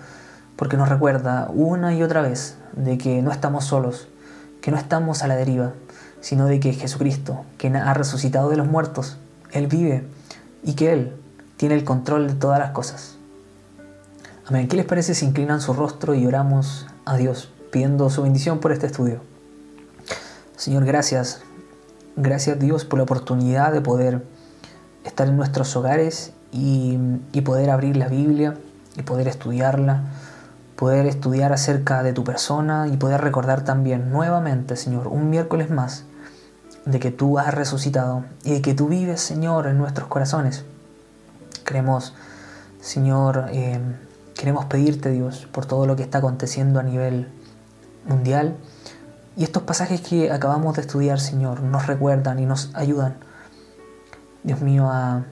porque 0.57 0.77
nos 0.77 0.89
recuerda 0.89 1.49
una 1.55 1.95
y 1.95 2.03
otra 2.03 2.23
vez 2.23 2.57
de 2.73 2.99
que 2.99 3.23
no 3.23 3.31
estamos 3.31 3.65
solos, 3.65 4.09
que 4.61 4.71
no 4.71 4.77
estamos 4.77 5.23
a 5.23 5.29
la 5.29 5.37
deriva, 5.37 5.73
sino 6.25 6.47
de 6.47 6.59
que 6.59 6.73
Jesucristo, 6.73 7.45
quien 7.59 7.77
ha 7.77 7.93
resucitado 7.93 8.49
de 8.49 8.57
los 8.57 8.67
muertos, 8.67 9.19
Él 9.53 9.67
vive 9.67 10.07
y 10.63 10.73
que 10.73 10.91
Él 10.91 11.15
tiene 11.59 11.75
el 11.75 11.85
control 11.85 12.29
de 12.29 12.33
todas 12.33 12.59
las 12.59 12.71
cosas. 12.71 13.17
Amén. 14.47 14.67
¿Qué 14.67 14.77
les 14.77 14.87
parece 14.87 15.15
si 15.15 15.27
inclinan 15.27 15.61
su 15.61 15.75
rostro 15.75 16.15
y 16.15 16.27
oramos 16.27 16.87
a 17.05 17.19
Dios 17.19 17.51
pidiendo 17.71 18.09
su 18.09 18.23
bendición 18.23 18.59
por 18.61 18.73
este 18.73 18.87
estudio? 18.87 19.21
Señor, 20.57 20.87
gracias. 20.87 21.43
Gracias 22.17 22.59
Dios 22.59 22.87
por 22.87 23.01
la 23.01 23.03
oportunidad 23.03 23.71
de 23.71 23.83
poder 23.83 24.25
estar 25.05 25.29
en 25.29 25.37
nuestros 25.37 25.77
hogares 25.77 26.33
y, 26.53 26.99
y 27.33 27.43
poder 27.43 27.69
abrir 27.69 27.99
la 27.99 28.09
Biblia 28.09 28.57
y 28.97 29.03
poder 29.03 29.29
estudiarla, 29.29 30.05
poder 30.75 31.05
estudiar 31.05 31.53
acerca 31.53 32.03
de 32.03 32.15
tu 32.15 32.25
persona 32.25 32.89
y 32.89 32.97
poder 32.97 33.21
recordar 33.21 33.63
también 33.63 34.11
nuevamente, 34.11 34.77
Señor, 34.77 35.09
un 35.09 35.29
miércoles 35.29 35.69
más, 35.69 36.05
de 36.87 37.01
que 37.01 37.11
tú 37.11 37.39
has 37.39 37.55
resucitado 37.55 38.25
y 38.45 38.53
de 38.53 38.63
que 38.63 38.75
tú 38.75 38.89
vives, 38.89 39.21
Señor, 39.21 39.67
en 39.67 39.79
nuestros 39.79 40.09
corazones. 40.09 40.65
Queremos, 41.65 42.15
Señor, 42.81 43.47
eh, 43.53 43.81
queremos 44.35 44.67
pedirte, 44.67 45.11
Dios, 45.11 45.49
por 45.51 45.67
todo 45.67 45.87
lo 45.87 45.97
que 45.97 46.03
está 46.03 46.19
aconteciendo 46.19 46.81
a 46.81 46.83
nivel 46.83 47.29
mundial. 48.07 48.57
Y 49.37 49.45
estos 49.45 49.63
pasajes 49.63 50.01
que 50.03 50.31
acabamos 50.31 50.77
de 50.77 50.83
estudiar, 50.83 51.21
Señor, 51.21 51.63
nos 51.63 51.87
recuerdan 51.87 52.39
y 52.39 52.47
nos 52.47 52.71
ayudan, 52.75 53.17
Dios 54.43 54.61
mío, 54.61 54.91
a, 54.91 55.25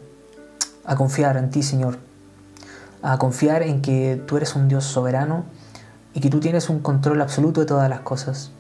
a 0.85 0.97
confiar 0.97 1.37
en 1.37 1.51
ti, 1.51 1.63
Señor. 1.63 1.99
A 3.03 3.19
confiar 3.19 3.63
en 3.63 3.83
que 3.83 4.23
tú 4.27 4.37
eres 4.37 4.55
un 4.55 4.69
Dios 4.69 4.85
soberano 4.85 5.45
y 6.15 6.21
que 6.21 6.31
tú 6.31 6.41
tienes 6.41 6.71
un 6.71 6.81
control 6.81 7.21
absoluto 7.21 7.61
de 7.61 7.67
todas 7.67 7.91
las 7.91 8.01
cosas. 8.01 8.53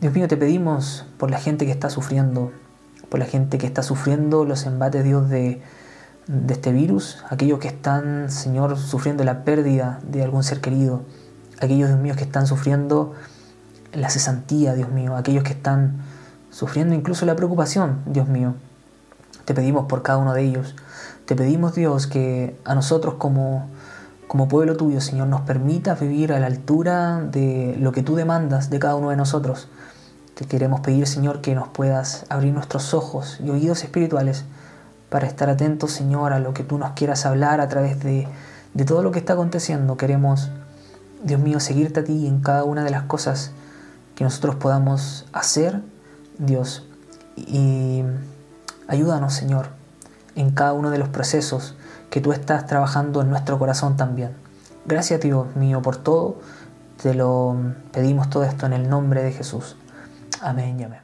Dios 0.00 0.12
mío, 0.12 0.28
te 0.28 0.36
pedimos 0.36 1.06
por 1.18 1.30
la 1.30 1.38
gente 1.38 1.66
que 1.66 1.72
está 1.72 1.88
sufriendo, 1.88 2.52
por 3.08 3.20
la 3.20 3.26
gente 3.26 3.58
que 3.58 3.66
está 3.66 3.82
sufriendo 3.82 4.44
los 4.44 4.66
embates, 4.66 5.04
Dios, 5.04 5.28
de, 5.28 5.62
de 6.26 6.54
este 6.54 6.72
virus, 6.72 7.24
aquellos 7.30 7.58
que 7.58 7.68
están, 7.68 8.30
Señor, 8.30 8.76
sufriendo 8.76 9.24
la 9.24 9.44
pérdida 9.44 10.00
de 10.02 10.22
algún 10.22 10.42
ser 10.42 10.60
querido, 10.60 11.02
aquellos, 11.60 11.88
Dios 11.88 12.00
mío, 12.00 12.14
que 12.16 12.24
están 12.24 12.46
sufriendo 12.46 13.14
la 13.92 14.10
cesantía, 14.10 14.74
Dios 14.74 14.90
mío, 14.90 15.16
aquellos 15.16 15.44
que 15.44 15.52
están 15.52 16.02
sufriendo 16.50 16.94
incluso 16.94 17.26
la 17.26 17.36
preocupación, 17.36 18.00
Dios 18.06 18.28
mío. 18.28 18.54
Te 19.44 19.54
pedimos 19.54 19.86
por 19.86 20.02
cada 20.02 20.18
uno 20.18 20.32
de 20.32 20.42
ellos. 20.42 20.74
Te 21.26 21.36
pedimos, 21.36 21.74
Dios, 21.74 22.06
que 22.06 22.58
a 22.64 22.74
nosotros 22.74 23.14
como, 23.14 23.68
como 24.28 24.48
pueblo 24.48 24.76
tuyo, 24.76 25.00
Señor, 25.00 25.28
nos 25.28 25.42
permita 25.42 25.94
vivir 25.94 26.32
a 26.32 26.40
la 26.40 26.46
altura 26.46 27.20
de 27.20 27.76
lo 27.78 27.92
que 27.92 28.02
tú 28.02 28.16
demandas 28.16 28.70
de 28.70 28.78
cada 28.78 28.96
uno 28.96 29.10
de 29.10 29.16
nosotros. 29.16 29.68
Te 30.34 30.46
queremos 30.46 30.80
pedir, 30.80 31.06
Señor, 31.06 31.40
que 31.40 31.54
nos 31.54 31.68
puedas 31.68 32.26
abrir 32.28 32.52
nuestros 32.52 32.94
ojos 32.94 33.38
y 33.44 33.50
oídos 33.50 33.84
espirituales 33.84 34.44
para 35.08 35.26
estar 35.26 35.48
atentos, 35.48 35.92
Señor, 35.92 36.32
a 36.32 36.40
lo 36.40 36.54
que 36.54 36.64
tú 36.64 36.78
nos 36.78 36.92
quieras 36.92 37.26
hablar 37.26 37.60
a 37.60 37.68
través 37.68 38.02
de, 38.02 38.26
de 38.72 38.84
todo 38.84 39.02
lo 39.02 39.12
que 39.12 39.20
está 39.20 39.34
aconteciendo. 39.34 39.96
Queremos, 39.96 40.50
Dios 41.22 41.40
mío, 41.40 41.60
seguirte 41.60 42.00
a 42.00 42.04
ti 42.04 42.26
en 42.26 42.40
cada 42.40 42.64
una 42.64 42.82
de 42.82 42.90
las 42.90 43.04
cosas 43.04 43.52
que 44.16 44.24
nosotros 44.24 44.56
podamos 44.56 45.26
hacer, 45.32 45.82
Dios. 46.38 46.86
Y 47.36 48.02
ayúdanos, 48.88 49.34
Señor, 49.34 49.68
en 50.34 50.50
cada 50.50 50.72
uno 50.72 50.90
de 50.90 50.98
los 50.98 51.08
procesos 51.08 51.76
que 52.14 52.20
tú 52.20 52.30
estás 52.30 52.64
trabajando 52.64 53.22
en 53.22 53.28
nuestro 53.28 53.58
corazón 53.58 53.96
también. 53.96 54.30
Gracias, 54.86 55.20
Dios 55.20 55.56
mío, 55.56 55.82
por 55.82 55.96
todo. 55.96 56.36
Te 57.02 57.12
lo 57.12 57.56
pedimos 57.90 58.30
todo 58.30 58.44
esto 58.44 58.66
en 58.66 58.72
el 58.72 58.88
nombre 58.88 59.24
de 59.24 59.32
Jesús. 59.32 59.74
Amén 60.40 60.78
y 60.78 60.84
amén. 60.84 61.03